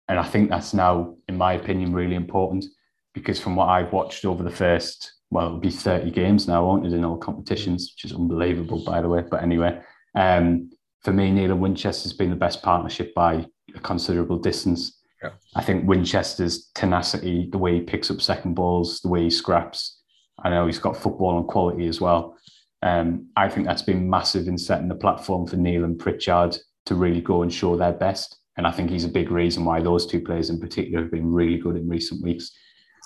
And 0.08 0.20
I 0.20 0.24
think 0.24 0.50
that's 0.50 0.74
now, 0.74 1.16
in 1.28 1.38
my 1.38 1.54
opinion, 1.54 1.92
really 1.92 2.16
important 2.16 2.66
because 3.14 3.40
from 3.40 3.56
what 3.56 3.70
I've 3.70 3.94
watched 3.94 4.26
over 4.26 4.44
the 4.44 4.52
first, 4.52 5.14
well, 5.30 5.48
it'll 5.48 5.60
be 5.60 5.70
30 5.70 6.12
games 6.12 6.48
now, 6.48 6.66
won't 6.66 6.86
it, 6.86 6.94
in 6.94 7.06
all 7.06 7.18
competitions, 7.18 7.94
which 7.94 8.06
is 8.06 8.16
unbelievable, 8.16 8.84
by 8.84 9.02
the 9.02 9.10
way. 9.10 9.24
But 9.30 9.44
anyway, 9.44 9.82
um, 10.16 10.70
for 11.04 11.12
me, 11.12 11.32
Neil 11.32 11.52
and 11.52 11.62
Winchester's 11.62 12.14
been 12.14 12.30
the 12.30 12.36
best 12.36 12.62
partnership 12.62 13.14
by 13.14 13.46
a 13.76 13.80
considerable 13.80 14.38
distance. 14.38 15.02
Yeah. 15.22 15.32
I 15.56 15.64
think 15.64 15.88
Winchester's 15.88 16.70
tenacity, 16.76 17.50
the 17.52 17.58
way 17.58 17.76
he 17.76 17.82
picks 17.82 18.12
up 18.12 18.22
second 18.22 18.54
balls, 18.54 19.02
the 19.02 19.10
way 19.10 19.24
he 19.24 19.30
scraps, 19.30 20.02
I 20.44 20.50
know 20.50 20.66
he's 20.66 20.80
got 20.80 20.98
football 20.98 21.38
and 21.38 21.48
quality 21.48 21.88
as 21.88 22.02
well. 22.02 22.38
Um, 22.82 23.30
I 23.38 23.48
think 23.48 23.66
that's 23.66 23.82
been 23.82 24.10
massive 24.10 24.48
in 24.48 24.58
setting 24.58 24.90
the 24.90 24.96
platform 24.96 25.48
for 25.48 25.56
Neil 25.56 25.86
and 25.86 25.98
Pritchard 25.98 26.58
to 26.86 26.96
really 26.96 27.22
go 27.22 27.42
and 27.42 27.54
show 27.54 27.78
their 27.78 27.94
best. 27.94 28.38
And 28.58 28.68
I 28.68 28.72
think 28.72 28.90
he's 28.90 29.06
a 29.06 29.10
big 29.10 29.32
reason 29.32 29.66
why 29.66 29.82
those 29.82 30.06
two 30.06 30.22
players 30.22 30.50
in 30.50 30.60
particular 30.60 31.02
have 31.02 31.12
been 31.12 31.32
really 31.32 31.58
good 31.58 31.76
in 31.76 31.88
recent 31.88 32.22
weeks. 32.22 32.52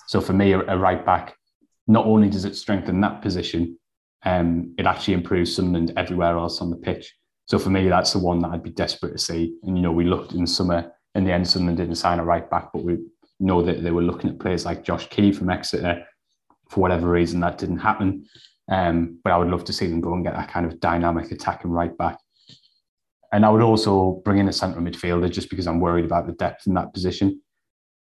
So 0.08 0.22
for 0.22 0.32
me, 0.32 0.52
a, 0.52 0.60
a 0.60 0.78
right 0.78 1.04
back, 1.04 1.36
not 1.86 2.06
only 2.06 2.30
does 2.30 2.46
it 2.46 2.56
strengthen 2.56 3.00
that 3.02 3.20
position, 3.20 3.78
um, 4.24 4.74
it 4.78 4.86
actually 4.86 5.14
improves 5.14 5.54
Sunderland 5.54 5.92
everywhere 5.96 6.36
else 6.36 6.60
on 6.60 6.70
the 6.70 6.76
pitch. 6.76 7.14
So 7.46 7.58
for 7.58 7.70
me, 7.70 7.88
that's 7.88 8.14
the 8.14 8.18
one 8.18 8.40
that 8.40 8.48
I'd 8.48 8.62
be 8.62 8.70
desperate 8.70 9.12
to 9.12 9.18
see. 9.18 9.54
And 9.62 9.76
you 9.76 9.82
know, 9.82 9.92
we 9.92 10.04
looked 10.04 10.32
in 10.32 10.46
summer. 10.46 10.90
In 11.14 11.24
the 11.24 11.32
end, 11.32 11.46
Sunderland 11.46 11.76
didn't 11.76 11.96
sign 11.96 12.18
a 12.18 12.24
right 12.24 12.48
back, 12.48 12.70
but 12.72 12.84
we 12.84 12.98
know 13.38 13.62
that 13.62 13.82
they 13.82 13.90
were 13.90 14.02
looking 14.02 14.30
at 14.30 14.38
players 14.38 14.64
like 14.64 14.82
Josh 14.82 15.08
Key 15.08 15.30
from 15.30 15.50
Exeter. 15.50 16.04
For 16.70 16.80
whatever 16.80 17.08
reason, 17.08 17.40
that 17.40 17.58
didn't 17.58 17.78
happen. 17.78 18.26
Um, 18.70 19.18
but 19.22 19.32
I 19.32 19.38
would 19.38 19.48
love 19.48 19.64
to 19.64 19.72
see 19.72 19.86
them 19.86 20.00
go 20.00 20.14
and 20.14 20.24
get 20.24 20.34
that 20.34 20.50
kind 20.50 20.66
of 20.66 20.80
dynamic 20.80 21.30
attacking 21.30 21.70
right 21.70 21.96
back. 21.96 22.18
And 23.32 23.44
I 23.44 23.50
would 23.50 23.62
also 23.62 24.22
bring 24.24 24.38
in 24.38 24.48
a 24.48 24.52
central 24.52 24.82
midfielder 24.82 25.30
just 25.30 25.50
because 25.50 25.66
I'm 25.66 25.80
worried 25.80 26.06
about 26.06 26.26
the 26.26 26.32
depth 26.32 26.66
in 26.66 26.74
that 26.74 26.94
position. 26.94 27.42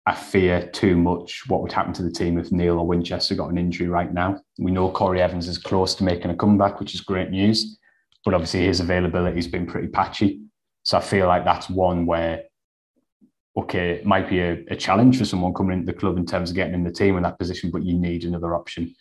I 0.07 0.15
fear 0.15 0.67
too 0.73 0.97
much 0.97 1.43
what 1.49 1.63
would 1.63 1.73
happen 1.73 1.93
to 1.95 2.03
the 2.03 2.11
team 2.11 2.39
if 2.39 2.51
Neil 2.51 2.79
or 2.79 2.87
Winchester 2.87 3.35
got 3.35 3.51
an 3.51 3.59
injury 3.59 3.89
right 3.89 4.13
now. 4.13 4.41
We 4.59 4.71
know 4.71 4.91
Corey 4.91 5.21
Evans 5.21 5.47
is 5.47 5.59
close 5.59 5.95
to 5.97 6.05
making 6.05 6.31
a 6.31 6.37
comeback, 6.37 6.81
which 6.81 6.95
is 6.95 7.03
great 7.03 7.31
news, 7.31 7.79
but 8.25 8.33
obviously 8.33 8.67
his 8.67 8.81
availability 8.81 9.37
has 9.37 9.47
been 9.47 9.67
pretty 9.67 9.89
patchy. 9.89 10.41
So 10.85 10.97
I 10.97 11.01
feel 11.03 11.27
like 11.27 11.45
that's 11.45 11.69
one 11.69 12.07
where, 12.07 12.45
okay, 13.57 13.91
it 13.91 14.07
might 14.07 14.31
be 14.31 14.41
a, 14.41 14.65
a 14.71 14.77
challenge 14.77 15.19
for 15.19 15.27
someone 15.27 15.53
coming 15.53 15.79
into 15.79 15.93
the 15.93 15.99
club 15.99 16.17
in 16.17 16.25
terms 16.25 16.49
of 16.49 16.57
getting 16.57 16.75
in 16.75 16.85
the 16.85 16.93
team 16.93 17.17
in 17.17 17.23
that 17.25 17.39
position, 17.39 17.71
but 17.71 17.85
you 17.85 17.99
need 17.99 18.25
another 18.25 18.55
option. 18.55 18.95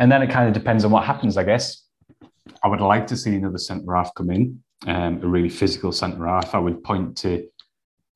And 0.00 0.10
then 0.10 0.22
it 0.22 0.30
kind 0.30 0.48
of 0.48 0.54
depends 0.54 0.84
on 0.84 0.90
what 0.90 1.04
happens, 1.04 1.36
I 1.36 1.44
guess. 1.44 1.84
I 2.64 2.68
would 2.68 2.80
like 2.80 3.06
to 3.08 3.16
see 3.16 3.36
another 3.36 3.58
centre 3.58 3.94
half 3.94 4.12
come 4.14 4.30
in, 4.30 4.62
um, 4.88 5.22
a 5.22 5.26
really 5.26 5.48
physical 5.48 5.92
centre 5.92 6.26
half. 6.26 6.54
I 6.54 6.58
would 6.58 6.82
point 6.82 7.16
to 7.18 7.46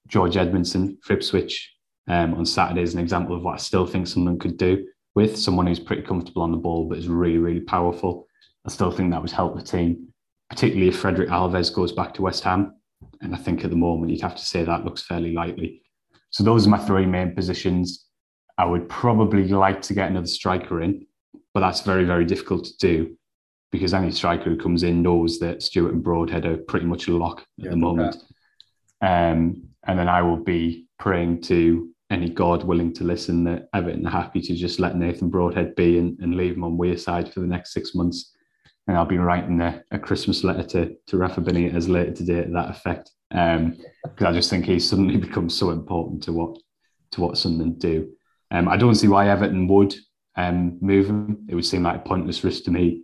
George 0.09 0.35
Edmundson 0.35 0.97
for 1.03 1.13
Ipswich 1.13 1.74
um, 2.09 2.35
on 2.35 2.47
Saturday 2.47 2.83
as 2.83 2.95
an 2.95 3.01
example 3.01 3.37
of 3.37 3.43
what 3.43 3.55
I 3.55 3.59
still 3.59 3.87
think 3.87 4.07
someone 4.07 4.39
could 4.39 4.57
do 4.57 4.87
with 5.15 5.37
someone 5.37 5.67
who's 5.67 5.81
pretty 5.81 6.03
comfortable 6.03 6.43
on 6.43 6.51
the 6.51 6.57
ball 6.57 6.89
but 6.89 6.99
is 6.99 7.09
really, 7.09 7.39
really 7.39 7.61
powerful. 7.61 8.27
I 8.67 8.71
still 8.71 8.91
think 8.91 9.11
that 9.11 9.23
would 9.23 9.31
help 9.31 9.57
the 9.57 9.63
team, 9.63 10.09
particularly 10.51 10.89
if 10.89 10.99
Frederik 10.99 11.29
Alves 11.29 11.73
goes 11.73 11.93
back 11.93 12.15
to 12.15 12.23
West 12.23 12.45
Ham. 12.45 12.75
And 13.21 13.35
I 13.35 13.39
think 13.39 13.65
at 13.65 13.71
the 13.71 13.77
moment 13.77 14.11
you'd 14.11 14.23
have 14.23 14.37
to 14.37 14.45
say 14.45 14.65
that 14.65 14.85
looks 14.85 15.03
fairly 15.03 15.33
likely. 15.33 15.83
So 16.31 16.43
those 16.43 16.67
are 16.67 16.71
my 16.71 16.79
three 16.79 17.07
main 17.07 17.35
positions. 17.35 18.07
I 18.59 18.65
would 18.65 18.89
probably 18.89 19.49
like 19.49 19.83
to 19.83 19.95
get 19.95 20.11
another 20.11 20.27
striker 20.27 20.83
in, 20.83 21.07
but 21.53 21.61
that's 21.61 21.83
very, 21.83 22.05
very 22.05 22.25
difficult 22.25 22.65
to 22.65 22.77
do 22.79 23.17
because 23.71 23.95
any 23.95 24.11
striker 24.11 24.51
who 24.51 24.57
comes 24.57 24.85
in 24.85 25.03
knows 25.03 25.39
that 25.41 25.63
Stewart 25.63 25.93
and 25.93 26.03
Broadhead 26.03 26.47
are 26.47 26.57
pretty 26.57 26.87
much 26.87 27.09
a 27.09 27.17
lock 27.17 27.41
at 27.41 27.65
yeah, 27.65 27.71
the 27.71 27.77
moment. 27.77 28.17
Um, 29.01 29.65
and 29.87 29.99
then 29.99 30.09
I 30.09 30.23
will 30.23 30.37
be 30.37 30.87
praying 30.99 31.43
to 31.43 31.94
any 32.11 32.29
God 32.29 32.65
willing 32.65 32.93
to 32.95 33.05
listen 33.05 33.45
that 33.45 33.69
Everton 33.75 34.07
are 34.07 34.11
happy 34.11 34.41
to 34.43 34.55
just 34.55 34.79
let 34.79 34.97
Nathan 34.97 35.31
Broadhead 35.31 35.75
be 35.75 35.99
and, 35.99 36.19
and 36.21 36.37
leave 36.37 36.55
him 36.55 36.65
on 36.65 36.77
Wearside 36.77 37.33
for 37.33 37.41
the 37.41 37.47
next 37.47 37.73
six 37.73 37.95
months. 37.95 38.33
And 38.87 38.97
I'll 38.97 39.07
be 39.07 39.19
writing 39.19 39.61
a, 39.61 39.83
a 39.91 39.99
Christmas 39.99 40.45
letter 40.45 40.63
to, 40.63 40.95
to 41.07 41.17
Rafa 41.17 41.41
Benitez 41.41 41.89
later 41.89 42.13
today 42.13 42.45
to 42.45 42.51
that 42.51 42.71
effect. 42.71 43.11
Because 43.31 43.57
um, 43.57 44.27
I 44.27 44.33
just 44.33 44.51
think 44.51 44.67
he's 44.67 44.89
suddenly 44.89 45.17
become 45.29 45.49
so 45.49 45.71
important 45.71 46.23
to 46.25 46.33
what 46.33 46.59
to 47.13 47.21
what 47.21 47.39
Sunderland 47.39 47.79
do. 47.79 48.11
Um, 48.51 48.69
I 48.69 48.77
don't 48.77 48.95
see 48.95 49.09
why 49.09 49.29
Everton 49.29 49.67
would 49.69 49.95
um, 50.37 50.79
move 50.81 51.07
him. 51.07 51.47
It 51.49 51.55
would 51.55 51.65
seem 51.65 51.85
like 51.85 51.97
a 51.97 52.09
pointless 52.09 52.45
risk 52.45 52.65
to 52.65 52.71
me. 52.71 53.03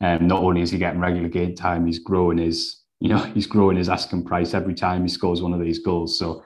Um, 0.00 0.26
not 0.26 0.42
only 0.42 0.62
is 0.62 0.70
he 0.70 0.78
getting 0.78 1.00
regular 1.00 1.28
game 1.28 1.54
time, 1.54 1.84
he's 1.84 1.98
growing 1.98 2.38
his, 2.38 2.82
you 3.00 3.08
know, 3.08 3.18
he's 3.34 3.46
growing 3.46 3.76
his 3.76 3.88
asking 3.88 4.24
price 4.24 4.54
every 4.54 4.74
time 4.74 5.02
he 5.02 5.08
scores 5.08 5.42
one 5.42 5.52
of 5.52 5.60
these 5.60 5.80
goals. 5.80 6.18
So 6.18 6.42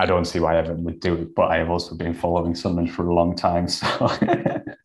I 0.00 0.06
don't 0.06 0.24
see 0.24 0.40
why 0.40 0.56
Everton 0.56 0.82
would 0.84 0.98
do 1.00 1.12
it, 1.14 1.34
but 1.34 1.50
I 1.50 1.58
have 1.58 1.68
also 1.68 1.94
been 1.94 2.14
following 2.14 2.54
Sunderland 2.54 2.90
for 2.90 3.06
a 3.06 3.14
long 3.14 3.36
time. 3.36 3.68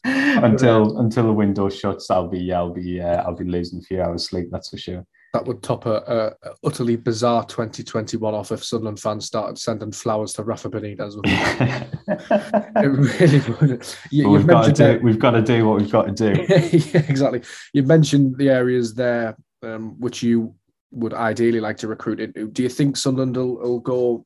So 0.06 0.44
until 0.44 1.00
until 1.00 1.24
the 1.24 1.34
window 1.34 1.70
shuts, 1.70 2.12
I'll 2.12 2.28
be 2.28 2.52
I'll 2.52 2.74
be 2.74 3.02
uh, 3.02 3.24
I'll 3.24 3.36
be 3.36 3.46
losing 3.46 3.80
a 3.80 3.82
few 3.82 4.02
hours 4.02 4.28
sleep. 4.28 4.50
That's 4.52 4.70
for 4.70 4.78
sure. 4.78 5.06
That 5.34 5.46
would 5.46 5.64
top 5.64 5.86
a, 5.86 6.36
a 6.44 6.50
utterly 6.64 6.96
bizarre 6.98 7.46
2021 7.46 8.34
off 8.34 8.52
if 8.52 8.64
Sunderland 8.64 9.00
fans 9.00 9.26
started 9.26 9.58
sending 9.58 9.92
flowers 9.92 10.34
to 10.34 10.44
Rafa 10.44 10.70
Benitez. 10.70 11.16
it 12.76 13.22
really 13.22 13.40
would. 13.62 13.88
You, 14.12 14.30
we've 14.30 14.46
got 14.46 14.66
to 14.66 14.72
do. 14.74 15.00
We've 15.02 15.20
got 15.20 15.32
to 15.32 15.42
do 15.42 15.66
what 15.68 15.80
we've 15.80 15.92
got 15.92 16.16
to 16.16 16.34
do. 16.34 16.46
yeah, 16.50 17.06
exactly. 17.08 17.42
You 17.74 17.84
mentioned 17.84 18.38
the 18.38 18.50
areas 18.50 18.94
there 18.94 19.36
um, 19.64 20.00
which 20.00 20.22
you 20.22 20.54
would 20.92 21.14
ideally 21.14 21.62
like 21.62 21.78
to 21.78 21.88
recruit 21.88 22.20
into. 22.20 22.48
Do 22.50 22.64
you 22.64 22.70
think 22.70 22.98
Sunderland 22.98 23.38
will, 23.38 23.56
will 23.58 23.80
go 23.80 24.26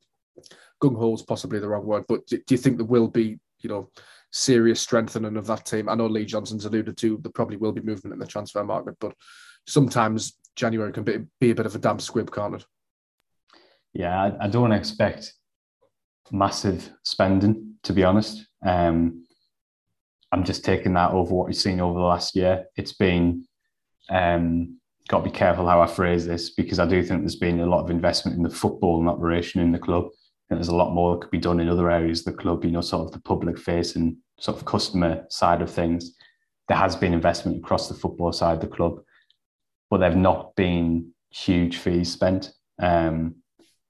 gung 0.81 0.97
ho 0.97 1.13
is 1.13 1.21
possibly 1.21 1.59
the 1.59 1.67
wrong 1.67 1.85
word, 1.85 2.05
but 2.07 2.25
do, 2.27 2.37
do 2.37 2.53
you 2.53 2.57
think 2.57 2.77
there 2.77 2.85
will 2.85 3.07
be, 3.07 3.39
you 3.59 3.69
know, 3.69 3.89
serious 4.31 4.81
strengthening 4.81 5.37
of 5.37 5.47
that 5.47 5.65
team? 5.65 5.89
I 5.89 5.95
know 5.95 6.07
Lee 6.07 6.25
Johnson's 6.25 6.65
alluded 6.65 6.97
to 6.97 7.19
there 7.21 7.31
probably 7.31 7.57
will 7.57 7.71
be 7.71 7.81
movement 7.81 8.13
in 8.13 8.19
the 8.19 8.27
transfer 8.27 8.63
market, 8.63 8.95
but 8.99 9.13
sometimes 9.67 10.37
January 10.55 10.91
can 10.91 11.03
be, 11.03 11.19
be 11.39 11.51
a 11.51 11.55
bit 11.55 11.65
of 11.65 11.75
a 11.75 11.79
damp 11.79 12.01
squib, 12.01 12.31
can't 12.31 12.55
it? 12.55 12.65
Yeah, 13.93 14.21
I, 14.21 14.45
I 14.45 14.47
don't 14.47 14.71
expect 14.71 15.33
massive 16.31 16.89
spending, 17.03 17.75
to 17.83 17.93
be 17.93 18.03
honest. 18.03 18.45
Um, 18.65 19.25
I'm 20.31 20.43
just 20.43 20.63
taking 20.63 20.93
that 20.93 21.11
over 21.11 21.33
what 21.33 21.47
we've 21.47 21.55
seen 21.55 21.79
over 21.79 21.97
the 21.97 22.05
last 22.05 22.35
year. 22.35 22.65
It's 22.75 22.93
been 22.93 23.45
um, 24.09 24.79
got 25.07 25.19
to 25.19 25.23
be 25.23 25.31
careful 25.31 25.67
how 25.67 25.81
I 25.81 25.87
phrase 25.87 26.25
this 26.25 26.51
because 26.51 26.79
I 26.79 26.85
do 26.85 27.01
think 27.03 27.21
there's 27.21 27.35
been 27.35 27.59
a 27.61 27.65
lot 27.65 27.83
of 27.83 27.89
investment 27.89 28.37
in 28.37 28.43
the 28.43 28.49
football 28.49 28.99
and 28.99 29.09
operation 29.09 29.59
in 29.59 29.71
the 29.71 29.79
club 29.79 30.09
there's 30.57 30.67
a 30.67 30.75
lot 30.75 30.93
more 30.93 31.13
that 31.13 31.21
could 31.21 31.31
be 31.31 31.37
done 31.37 31.59
in 31.59 31.69
other 31.69 31.91
areas 31.91 32.19
of 32.19 32.25
the 32.25 32.41
club, 32.41 32.65
you 32.65 32.71
know, 32.71 32.81
sort 32.81 33.05
of 33.05 33.11
the 33.11 33.21
public 33.21 33.57
facing 33.57 34.17
sort 34.39 34.57
of 34.57 34.65
customer 34.65 35.25
side 35.29 35.61
of 35.61 35.69
things. 35.69 36.15
There 36.67 36.77
has 36.77 36.95
been 36.95 37.13
investment 37.13 37.57
across 37.57 37.87
the 37.87 37.95
football 37.95 38.31
side 38.31 38.55
of 38.55 38.61
the 38.61 38.67
club, 38.67 39.01
but 39.89 39.97
there 39.97 40.09
have 40.09 40.17
not 40.17 40.55
been 40.55 41.11
huge 41.31 41.77
fees 41.77 42.11
spent. 42.11 42.51
Um, 42.81 43.35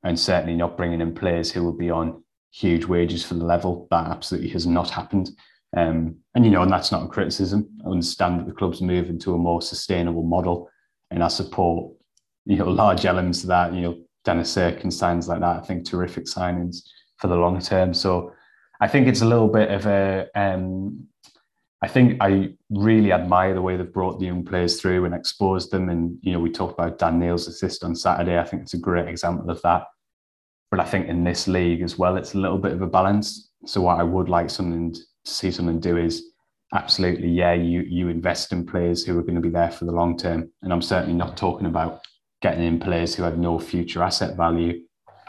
and 0.04 0.20
certainly 0.20 0.56
not 0.56 0.78
bringing 0.78 1.02
in 1.02 1.14
players 1.14 1.52
who 1.52 1.64
will 1.64 1.76
be 1.76 1.90
on 1.90 2.24
huge 2.52 2.86
wages 2.86 3.26
for 3.26 3.34
the 3.34 3.46
level. 3.46 3.88
That 3.92 4.08
absolutely 4.08 4.50
has 4.50 4.66
not 4.66 4.90
happened. 4.90 5.30
Um, 5.76 6.16
and, 6.34 6.46
you 6.46 6.52
know, 6.52 6.64
and 6.64 6.72
that's 6.72 6.92
not 6.92 7.04
a 7.04 7.08
criticism. 7.08 7.70
I 7.86 7.90
understand 7.90 8.40
that 8.40 8.48
the 8.48 8.54
club's 8.54 8.82
moving 8.82 9.20
to 9.20 9.36
a 9.36 9.38
more 9.38 9.62
sustainable 9.62 10.24
model. 10.24 10.70
And 11.12 11.24
I 11.24 11.28
support, 11.28 11.94
you 12.46 12.56
know, 12.56 12.70
large 12.70 13.06
elements 13.06 13.44
of 13.44 13.50
that, 13.50 13.74
you 13.74 13.82
know, 13.82 13.98
Dennis 14.30 14.54
Cirkin 14.54 14.94
signs 14.94 15.28
like 15.28 15.40
that. 15.40 15.58
I 15.58 15.66
think 15.66 15.86
terrific 15.86 16.26
signings 16.26 16.84
for 17.18 17.30
the 17.30 17.36
long 17.36 17.60
term. 17.60 17.96
So 17.96 18.32
I 18.80 18.88
think 18.88 19.08
it's 19.08 19.22
a 19.22 19.26
little 19.26 19.48
bit 19.48 19.72
of 19.72 19.88
a. 19.88 20.28
Um, 20.36 21.08
I 21.82 21.88
think 21.88 22.18
I 22.22 22.54
really 22.70 23.12
admire 23.12 23.56
the 23.56 23.62
way 23.64 23.76
they've 23.76 23.92
brought 23.92 24.20
the 24.20 24.28
young 24.28 24.46
players 24.46 24.80
through 24.80 25.06
and 25.06 25.16
exposed 25.16 25.72
them. 25.72 25.90
And 25.90 26.20
you 26.22 26.32
know, 26.32 26.40
we 26.40 26.52
talked 26.52 26.78
about 26.78 27.00
Dan 27.00 27.18
Neil's 27.18 27.48
assist 27.48 27.84
on 27.84 27.96
Saturday. 27.96 28.38
I 28.38 28.44
think 28.44 28.62
it's 28.62 28.76
a 28.76 28.86
great 28.90 29.08
example 29.08 29.50
of 29.50 29.60
that. 29.64 29.86
But 30.70 30.80
I 30.80 30.86
think 30.86 31.08
in 31.08 31.24
this 31.24 31.48
league 31.48 31.82
as 31.82 31.98
well, 31.98 32.16
it's 32.16 32.36
a 32.36 32.38
little 32.38 32.60
bit 32.60 32.74
of 32.74 32.84
a 32.84 32.88
balance. 32.88 33.50
So 33.66 33.82
what 33.82 34.00
I 34.00 34.04
would 34.04 34.30
like 34.30 34.52
something 34.52 34.94
to 34.94 35.02
see 35.26 35.50
someone 35.50 35.80
do 35.80 35.98
is 35.98 36.24
absolutely, 36.76 37.30
yeah, 37.30 37.54
you 37.54 37.82
you 37.82 38.10
invest 38.10 38.52
in 38.52 38.68
players 38.68 39.04
who 39.04 39.18
are 39.18 39.24
going 39.24 39.42
to 39.42 39.50
be 39.50 39.50
there 39.50 39.72
for 39.72 39.86
the 39.86 39.92
long 39.92 40.18
term. 40.18 40.52
And 40.62 40.72
I'm 40.72 40.84
certainly 40.84 41.16
not 41.16 41.36
talking 41.36 41.66
about 41.66 42.02
getting 42.42 42.64
in 42.64 42.80
players 42.80 43.16
who 43.16 43.24
have 43.24 43.38
no 43.38 43.60
future 43.60 44.04
asset 44.04 44.36
value. 44.36 44.82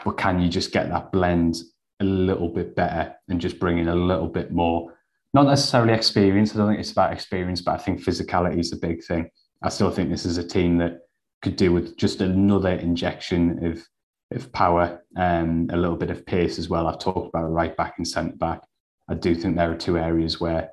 But 0.03 0.17
can 0.17 0.41
you 0.41 0.49
just 0.49 0.71
get 0.71 0.89
that 0.89 1.11
blend 1.11 1.57
a 1.99 2.03
little 2.03 2.49
bit 2.49 2.75
better 2.75 3.13
and 3.29 3.39
just 3.39 3.59
bring 3.59 3.77
in 3.77 3.89
a 3.89 3.95
little 3.95 4.27
bit 4.27 4.51
more? 4.51 4.93
Not 5.33 5.47
necessarily 5.47 5.93
experience. 5.93 6.53
I 6.53 6.57
don't 6.57 6.69
think 6.69 6.79
it's 6.79 6.91
about 6.91 7.13
experience, 7.13 7.61
but 7.61 7.79
I 7.79 7.83
think 7.83 8.03
physicality 8.03 8.59
is 8.59 8.73
a 8.73 8.77
big 8.77 9.03
thing. 9.03 9.29
I 9.63 9.69
still 9.69 9.91
think 9.91 10.09
this 10.09 10.25
is 10.25 10.37
a 10.37 10.47
team 10.47 10.77
that 10.79 11.01
could 11.41 11.55
do 11.55 11.71
with 11.71 11.97
just 11.97 12.21
another 12.21 12.71
injection 12.71 13.65
of 13.65 13.83
of 14.31 14.51
power 14.51 15.01
and 15.17 15.71
a 15.71 15.77
little 15.77 15.95
bit 15.95 16.09
of 16.09 16.25
pace 16.25 16.57
as 16.57 16.69
well. 16.69 16.87
I've 16.87 16.99
talked 16.99 17.29
about 17.29 17.51
right 17.51 17.75
back 17.75 17.95
and 17.97 18.07
centre 18.07 18.35
back. 18.37 18.61
I 19.09 19.13
do 19.13 19.35
think 19.35 19.55
there 19.55 19.71
are 19.71 19.75
two 19.75 19.97
areas 19.97 20.39
where 20.39 20.69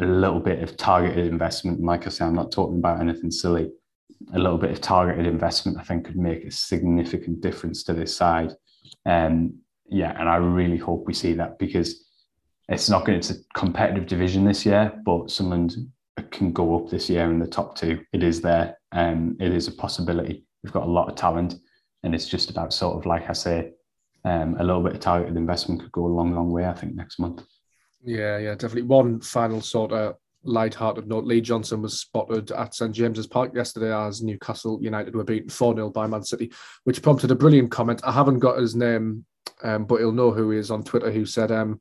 a 0.00 0.04
little 0.04 0.40
bit 0.40 0.62
of 0.62 0.76
targeted 0.76 1.26
investment, 1.26 1.82
like 1.82 2.06
I 2.06 2.10
say, 2.10 2.24
I'm 2.24 2.34
not 2.34 2.52
talking 2.52 2.78
about 2.78 3.00
anything 3.00 3.30
silly, 3.30 3.70
a 4.32 4.38
little 4.38 4.58
bit 4.58 4.70
of 4.70 4.80
targeted 4.80 5.26
investment, 5.26 5.78
I 5.78 5.82
think, 5.82 6.06
could 6.06 6.16
make 6.16 6.44
a 6.44 6.50
significant 6.50 7.40
difference 7.40 7.82
to 7.84 7.92
this 7.92 8.14
side. 8.14 8.52
Um, 9.06 9.54
yeah, 9.88 10.18
and 10.18 10.28
I 10.28 10.36
really 10.36 10.76
hope 10.76 11.06
we 11.06 11.14
see 11.14 11.32
that 11.34 11.58
because 11.58 12.04
it's 12.68 12.88
not 12.88 13.04
going. 13.04 13.20
To, 13.20 13.32
it's 13.32 13.40
a 13.40 13.44
competitive 13.58 14.06
division 14.06 14.44
this 14.44 14.64
year, 14.64 14.92
but 15.04 15.30
Sunderland 15.30 15.74
can 16.30 16.52
go 16.52 16.76
up 16.76 16.90
this 16.90 17.10
year 17.10 17.24
in 17.30 17.38
the 17.38 17.46
top 17.46 17.76
two. 17.76 18.00
It 18.12 18.22
is 18.22 18.40
there, 18.40 18.78
and 18.92 19.30
um, 19.30 19.36
it 19.40 19.52
is 19.52 19.68
a 19.68 19.72
possibility. 19.72 20.44
We've 20.62 20.72
got 20.72 20.86
a 20.86 20.90
lot 20.90 21.08
of 21.08 21.16
talent, 21.16 21.54
and 22.04 22.14
it's 22.14 22.28
just 22.28 22.50
about 22.50 22.72
sort 22.72 22.96
of 22.96 23.06
like 23.06 23.28
I 23.28 23.32
say, 23.32 23.72
um, 24.24 24.56
a 24.58 24.64
little 24.64 24.82
bit 24.82 24.94
of 24.94 25.00
targeted 25.00 25.36
investment 25.36 25.80
could 25.80 25.92
go 25.92 26.06
a 26.06 26.08
long, 26.08 26.34
long 26.34 26.50
way. 26.50 26.66
I 26.66 26.74
think 26.74 26.94
next 26.94 27.18
month. 27.18 27.42
Yeah, 28.02 28.38
yeah, 28.38 28.54
definitely. 28.54 28.82
One 28.82 29.20
final 29.20 29.60
sort 29.60 29.92
of 29.92 30.16
light-hearted 30.44 31.06
note, 31.06 31.24
Lee 31.24 31.40
Johnson 31.40 31.82
was 31.82 32.00
spotted 32.00 32.50
at 32.52 32.74
St 32.74 32.92
James's 32.92 33.26
Park 33.26 33.54
yesterday 33.54 33.94
as 33.94 34.22
Newcastle 34.22 34.78
United 34.80 35.14
were 35.14 35.24
beaten 35.24 35.48
4-0 35.48 35.92
by 35.92 36.06
Man 36.06 36.22
City, 36.22 36.52
which 36.84 37.02
prompted 37.02 37.30
a 37.30 37.34
brilliant 37.34 37.70
comment. 37.70 38.00
I 38.04 38.12
haven't 38.12 38.38
got 38.38 38.58
his 38.58 38.74
name, 38.74 39.24
um, 39.62 39.84
but 39.84 39.96
he'll 39.96 40.12
know 40.12 40.30
who 40.30 40.50
he 40.50 40.58
is 40.58 40.70
on 40.70 40.82
Twitter, 40.82 41.10
who 41.10 41.26
said, 41.26 41.52
um, 41.52 41.80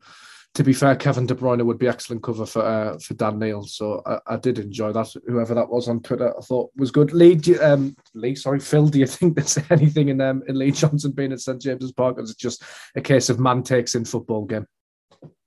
to 0.56 0.64
be 0.64 0.74
fair, 0.74 0.96
Kevin 0.96 1.26
De 1.26 1.36
Bruyne 1.36 1.64
would 1.64 1.78
be 1.78 1.88
excellent 1.88 2.24
cover 2.24 2.46
for 2.46 2.64
uh, 2.64 2.98
for 2.98 3.14
Dan 3.14 3.38
Neil. 3.38 3.64
So 3.64 4.02
I, 4.06 4.18
I, 4.34 4.38
did 4.38 4.58
enjoy 4.58 4.92
that. 4.94 5.14
Whoever 5.28 5.54
that 5.54 5.70
was 5.70 5.88
on 5.88 6.02
Twitter, 6.02 6.36
I 6.36 6.42
thought 6.42 6.72
was 6.76 6.90
good. 6.90 7.14
Lee, 7.14 7.40
um, 7.60 7.96
Lee, 8.16 8.34
sorry, 8.34 8.60
Phil, 8.60 8.88
do 8.88 9.00
you 9.00 9.06
think 9.06 9.36
there's 9.36 9.60
anything 9.70 10.10
in 10.10 10.20
um, 10.22 10.42
in 10.48 10.58
Lee 10.58 10.72
Johnson 10.72 11.12
being 11.12 11.32
at 11.32 11.40
St 11.40 11.62
James's 11.62 11.92
Park, 11.92 12.18
or 12.18 12.22
is 12.22 12.32
it 12.32 12.40
just 12.40 12.64
a 12.96 13.02
case 13.02 13.30
of 13.30 13.40
man 13.40 13.62
takes 13.62 13.94
in 13.94 14.06
football 14.06 14.46
game? 14.46 14.66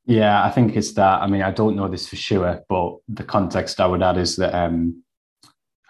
Yeah, 0.04 0.44
I 0.44 0.50
think 0.50 0.76
it's 0.76 0.92
that. 0.94 1.22
I 1.22 1.26
mean, 1.28 1.42
I 1.42 1.52
don't 1.52 1.76
know 1.76 1.88
this 1.88 2.08
for 2.08 2.16
sure, 2.16 2.62
but 2.68 2.96
the 3.08 3.22
context 3.22 3.80
I 3.80 3.86
would 3.86 4.02
add 4.02 4.18
is 4.18 4.36
that 4.36 4.54
um, 4.54 5.02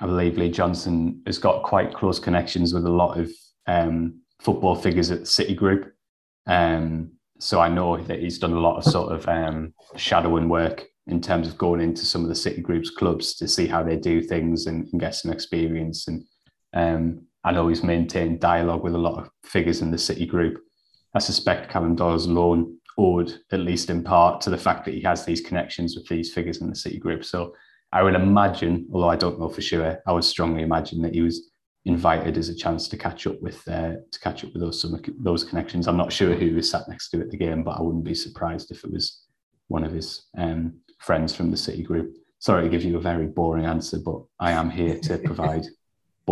I 0.01 0.07
believe 0.07 0.37
Lee 0.37 0.51
Johnson 0.51 1.23
has 1.27 1.39
got 1.39 1.63
quite 1.63 1.95
close 1.95 2.19
connections 2.19 2.75
with 2.75 2.85
a 2.85 2.91
lot 2.91 3.19
of 3.19 3.31
um, 3.67 4.21
football 4.41 4.75
figures 4.75 5.11
at 5.11 5.21
the 5.21 5.27
City 5.27 5.55
Group. 5.55 5.95
Um, 6.47 7.13
so 7.39 7.61
I 7.61 7.69
know 7.69 7.97
that 7.97 8.21
he's 8.21 8.39
done 8.39 8.53
a 8.53 8.61
lot 8.61 8.77
of 8.77 8.85
sort 8.85 9.13
of 9.13 9.27
um, 9.29 9.73
shadowing 9.97 10.49
work 10.49 10.85
in 11.07 11.21
terms 11.21 11.49
of 11.49 11.59
going 11.59 11.81
into 11.81 12.05
some 12.05 12.23
of 12.23 12.29
the 12.29 12.35
City 12.35 12.61
Group's 12.61 12.91
clubs 12.91 13.35
to 13.37 13.49
see 13.49 13.67
how 13.67 13.83
they 13.83 13.97
do 13.97 14.21
things 14.21 14.67
and, 14.67 14.87
and 14.93 15.01
get 15.01 15.15
some 15.15 15.33
experience. 15.33 16.07
And 16.07 16.25
um, 16.75 17.27
I 17.45 17.53
know 17.53 17.69
he's 17.69 17.83
maintained 17.83 18.41
dialogue 18.41 18.85
with 18.85 18.95
a 18.95 18.99
lot 18.99 19.19
of 19.19 19.31
figures 19.45 19.81
in 19.81 19.91
the 19.91 19.99
City 19.99 20.27
Group. 20.27 20.61
I 21.15 21.19
suspect 21.19 21.71
Callum 21.71 21.97
Doyle's 21.97 22.27
loan 22.27 22.79
owed, 22.99 23.41
at 23.51 23.61
least 23.61 23.91
in 23.91 24.03
part, 24.03 24.41
to 24.43 24.51
the 24.51 24.59
fact 24.59 24.85
that 24.85 24.95
he 24.95 25.01
has 25.03 25.25
these 25.25 25.41
connections 25.41 25.97
with 25.97 26.07
these 26.09 26.33
figures 26.33 26.61
in 26.61 26.69
the 26.69 26.77
City 26.77 26.99
Group. 26.99 27.25
So 27.25 27.55
I 27.93 28.03
would 28.03 28.15
imagine, 28.15 28.89
although 28.93 29.09
I 29.09 29.17
don't 29.17 29.39
know 29.39 29.49
for 29.49 29.61
sure, 29.61 29.99
I 30.07 30.13
would 30.13 30.25
strongly 30.25 30.63
imagine 30.63 31.03
that 31.03 31.15
he 31.15 31.21
was 31.21 31.51
invited 31.85 32.39
as 32.39 32.49
a 32.49 32.55
chance 32.55 32.89
to 32.89 32.97
catch 32.97 33.27
up 33.27 33.41
with 33.43 33.67
uh, 33.69 33.95
to 34.11 34.21
catch 34.21 34.45
up 34.45 34.53
with 34.53 34.63
those 34.63 34.81
some 34.81 35.01
those 35.19 35.45
connections. 35.45 35.89
I'm 35.89 35.97
not 35.97 36.13
sure 36.13 36.35
who 36.35 36.55
was 36.55 36.71
sat 36.71 36.89
next 36.89 37.11
to 37.11 37.21
at 37.21 37.31
the 37.31 37.37
game, 37.37 37.65
but 37.65 37.79
I 37.79 37.83
wouldn't 37.83 38.05
be 38.05 38.15
surprised 38.15 38.71
if 38.71 38.85
it 38.85 38.93
was 38.93 39.23
one 39.69 39.85
of 39.85 39.93
his 39.93 40.27
um, 40.39 40.75
friends 40.99 41.35
from 41.35 41.51
the 41.51 41.57
City 41.57 41.83
Group. 41.83 42.15
Sorry 42.39 42.63
to 42.63 42.69
give 42.69 42.85
you 42.85 42.97
a 42.97 43.01
very 43.01 43.27
boring 43.27 43.67
answer, 43.67 43.99
but 43.99 44.23
I 44.41 44.53
am 44.53 44.71
here 44.71 44.99
to 45.01 45.19
provide 45.25 45.65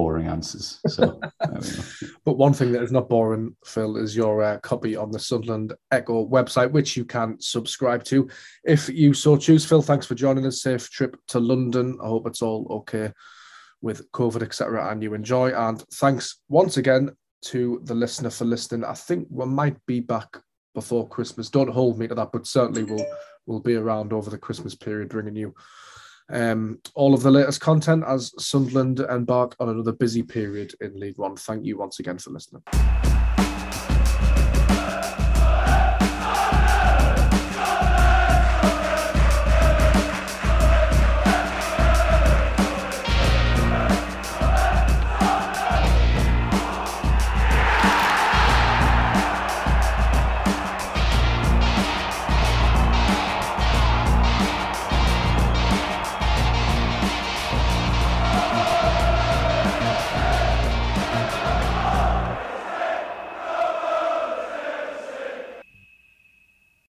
boring 0.01 0.29
answers. 0.29 0.81
So, 0.89 1.21
but 2.25 2.39
one 2.39 2.55
thing 2.55 2.73
that 2.73 2.83
is 2.83 2.91
not 2.91 3.11
boring, 3.11 3.55
Phil, 3.67 3.99
is 3.99 4.17
your 4.17 4.43
uh, 4.43 4.59
copy 4.61 4.97
on 4.97 5.11
the 5.11 5.19
Sunderland 5.19 5.75
Echo 5.91 6.27
website, 6.27 6.71
which 6.71 6.97
you 6.97 7.05
can 7.05 7.39
subscribe 7.39 8.03
to 8.05 8.27
if 8.65 8.89
you 8.89 9.13
so 9.13 9.37
choose. 9.37 9.67
Phil, 9.67 9.83
thanks 9.83 10.07
for 10.07 10.15
joining 10.15 10.47
us. 10.47 10.63
Safe 10.63 10.89
trip 10.91 11.19
to 11.29 11.39
London. 11.39 11.99
I 12.03 12.07
hope 12.07 12.27
it's 12.27 12.41
all 12.41 12.67
okay 12.71 13.13
with 13.83 14.11
COVID, 14.13 14.43
etc., 14.43 14.91
and 14.91 15.03
you 15.03 15.13
enjoy. 15.13 15.51
And 15.51 15.79
thanks 15.93 16.41
once 16.49 16.79
again 16.79 17.11
to 17.47 17.83
the 17.85 17.95
listener 17.95 18.31
for 18.31 18.47
listening. 18.47 18.85
I 18.85 18.95
think 18.95 19.29
we 19.31 19.45
might 19.45 19.77
be 19.85 20.01
back 20.01 20.39
before 20.75 21.09
Christmas. 21.09 21.51
Don't 21.51 21.69
hold 21.69 21.99
me 21.99 22.09
to 22.09 22.15
that, 22.15 22.33
but 22.33 22.47
certainly 22.47 22.85
we'll 22.85 23.07
we'll 23.45 23.61
be 23.61 23.75
around 23.75 24.15
over 24.15 24.31
the 24.31 24.39
Christmas 24.39 24.75
period, 24.75 25.11
bringing 25.11 25.37
you 25.37 25.55
um, 26.31 26.79
all 26.95 27.15
of 27.15 27.23
the 27.23 27.31
latest 27.31 27.61
content 27.61 28.05
as 28.07 28.33
Sunderland 28.39 29.01
embark 29.01 29.57
on 29.61 29.69
another 29.69 29.93
busy 29.93 30.23
period 30.23 30.75
in 30.81 30.99
League 30.99 31.19
One. 31.19 31.37
Thank 31.37 31.65
you 31.65 31.79
once 31.79 31.99
again 31.99 32.19
for 32.19 32.31
listening. 32.31 32.63